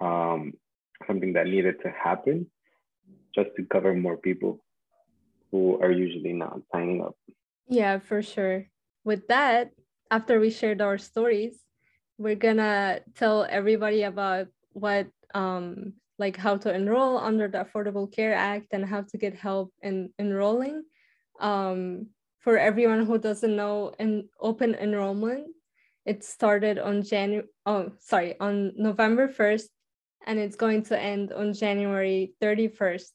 um, 0.00 0.52
something 1.06 1.32
that 1.34 1.46
needed 1.46 1.76
to 1.82 1.90
happen 1.90 2.46
just 3.34 3.50
to 3.56 3.64
cover 3.64 3.94
more 3.94 4.16
people 4.16 4.62
who 5.50 5.80
are 5.80 5.90
usually 5.90 6.32
not 6.32 6.58
signing 6.72 7.02
up. 7.02 7.16
Yeah, 7.68 7.98
for 7.98 8.22
sure. 8.22 8.66
With 9.04 9.28
that, 9.28 9.70
after 10.10 10.40
we 10.40 10.50
shared 10.50 10.80
our 10.80 10.98
stories, 10.98 11.58
we're 12.18 12.36
gonna 12.36 13.00
tell 13.14 13.46
everybody 13.48 14.02
about 14.02 14.48
what 14.72 15.08
um 15.34 15.94
like 16.18 16.36
how 16.36 16.56
to 16.56 16.72
enroll 16.72 17.18
under 17.18 17.48
the 17.48 17.64
Affordable 17.64 18.10
Care 18.10 18.34
Act 18.34 18.68
and 18.72 18.84
how 18.84 19.02
to 19.02 19.18
get 19.18 19.34
help 19.34 19.72
in 19.82 20.10
enrolling. 20.18 20.84
Um, 21.40 22.08
for 22.40 22.58
everyone 22.58 23.06
who 23.06 23.18
doesn't 23.18 23.56
know, 23.56 23.94
an 23.98 24.28
open 24.38 24.74
enrollment 24.74 25.48
It 26.04 26.22
started 26.22 26.78
on 26.78 27.02
January, 27.02 27.48
oh, 27.64 27.92
sorry, 27.98 28.38
on 28.38 28.72
November 28.76 29.26
1st, 29.28 29.68
and 30.26 30.38
it's 30.38 30.56
going 30.56 30.82
to 30.84 31.00
end 31.00 31.32
on 31.32 31.54
January 31.54 32.34
31st. 32.42 33.08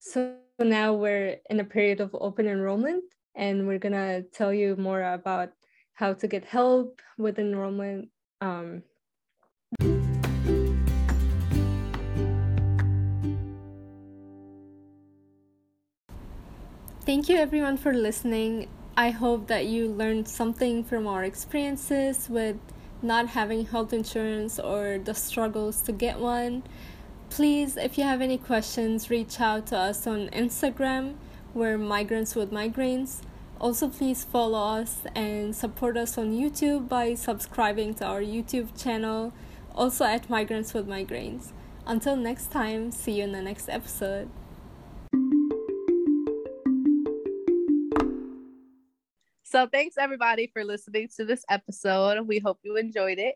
So 0.00 0.36
now 0.58 0.92
we're 0.92 1.38
in 1.48 1.60
a 1.60 1.64
period 1.64 2.00
of 2.00 2.14
open 2.14 2.46
enrollment, 2.46 3.04
and 3.34 3.66
we're 3.66 3.78
gonna 3.78 4.22
tell 4.22 4.52
you 4.52 4.76
more 4.76 5.02
about 5.02 5.50
how 5.94 6.12
to 6.12 6.28
get 6.28 6.44
help 6.44 7.00
with 7.16 7.38
enrollment. 7.38 8.10
Um, 8.40 8.82
Thank 17.10 17.28
you 17.28 17.38
everyone 17.38 17.76
for 17.76 17.92
listening. 17.92 18.68
I 18.96 19.10
hope 19.10 19.48
that 19.48 19.66
you 19.66 19.88
learned 19.88 20.28
something 20.28 20.84
from 20.84 21.08
our 21.08 21.24
experiences 21.24 22.28
with 22.30 22.56
not 23.02 23.30
having 23.30 23.66
health 23.66 23.92
insurance 23.92 24.60
or 24.60 25.00
the 25.04 25.12
struggles 25.12 25.80
to 25.80 25.92
get 25.92 26.20
one. 26.20 26.62
Please, 27.28 27.76
if 27.76 27.98
you 27.98 28.04
have 28.04 28.20
any 28.20 28.38
questions, 28.38 29.10
reach 29.10 29.40
out 29.40 29.66
to 29.66 29.76
us 29.76 30.06
on 30.06 30.28
Instagram. 30.28 31.16
We're 31.52 31.78
Migrants 31.78 32.36
with 32.36 32.52
Migraines. 32.52 33.22
Also, 33.60 33.88
please 33.88 34.22
follow 34.22 34.78
us 34.78 34.98
and 35.12 35.56
support 35.56 35.96
us 35.96 36.16
on 36.16 36.30
YouTube 36.30 36.88
by 36.88 37.14
subscribing 37.14 37.92
to 37.94 38.04
our 38.04 38.20
YouTube 38.20 38.80
channel, 38.80 39.32
also 39.74 40.04
at 40.04 40.30
Migrants 40.30 40.72
with 40.72 40.86
Migraines. 40.86 41.50
Until 41.84 42.14
next 42.14 42.52
time, 42.52 42.92
see 42.92 43.18
you 43.18 43.24
in 43.24 43.32
the 43.32 43.42
next 43.42 43.68
episode. 43.68 44.30
So 49.50 49.66
thanks 49.66 49.96
everybody 49.98 50.48
for 50.52 50.62
listening 50.62 51.08
to 51.16 51.24
this 51.24 51.44
episode. 51.50 52.20
We 52.28 52.38
hope 52.38 52.60
you 52.62 52.76
enjoyed 52.76 53.18
it. 53.18 53.34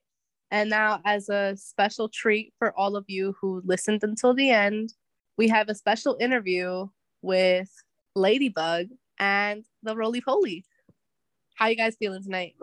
And 0.53 0.71
now, 0.71 1.01
as 1.05 1.29
a 1.29 1.57
special 1.57 2.09
treat 2.09 2.53
for 2.57 2.73
all 2.79 2.95
of 2.95 3.05
you 3.09 3.35
who 3.41 3.63
listened 3.65 4.05
until 4.05 4.33
the 4.33 4.49
end, 4.49 4.93
we 5.37 5.49
have 5.49 5.69
a 5.69 5.75
special 5.75 6.17
interview 6.21 6.87
with 7.23 7.69
Ladybug 8.15 8.91
and 9.19 9.65
the 9.83 9.97
Roly 9.97 10.21
Poly. 10.21 10.65
How 11.57 11.67
you 11.67 11.75
guys 11.75 11.97
feeling 11.99 12.23
tonight? 12.23 12.55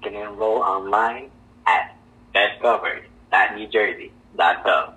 can 0.01 0.15
enroll 0.15 0.61
online 0.61 1.29
at 1.67 1.95
getcovered.newjersey.gov. 2.35 4.93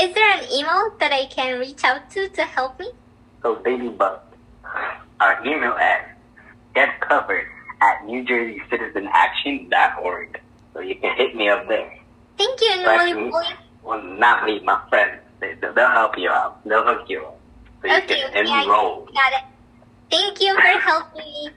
Is 0.00 0.14
there 0.14 0.30
an 0.38 0.44
email 0.52 0.92
that 0.98 1.12
I 1.12 1.26
can 1.26 1.58
reach 1.58 1.84
out 1.84 2.10
to 2.10 2.28
to 2.28 2.42
help 2.44 2.78
me? 2.80 2.90
So 3.42 3.60
Ladybug, 3.64 4.20
our 5.20 5.40
email 5.46 5.72
address 5.74 6.16
get 6.74 7.00
covered 7.00 7.46
at 7.82 8.02
NewJerseyCitizenAction.org. 8.06 10.40
So 10.72 10.80
you 10.80 10.94
can 10.96 11.16
hit 11.16 11.34
me 11.34 11.48
up 11.48 11.66
there. 11.68 11.92
Thank 12.38 12.60
you. 12.60 12.86
Roly 12.86 13.14
Poly. 13.30 13.46
Well, 13.82 14.00
not 14.02 14.44
me, 14.46 14.60
my 14.60 14.80
friends. 14.88 15.20
They, 15.40 15.54
they'll 15.54 15.74
help 15.74 16.16
you 16.18 16.30
out. 16.30 16.62
They'll 16.64 16.84
hook 16.84 17.08
you 17.08 17.24
up. 17.24 17.38
So 17.82 17.88
you 17.88 17.96
Okay, 17.96 18.22
can 18.32 18.46
enroll. 18.46 19.06
got 19.06 19.32
it. 19.32 19.42
Thank 20.10 20.40
you 20.40 20.54
for 20.54 20.78
helping 20.80 21.26
me. 21.26 21.50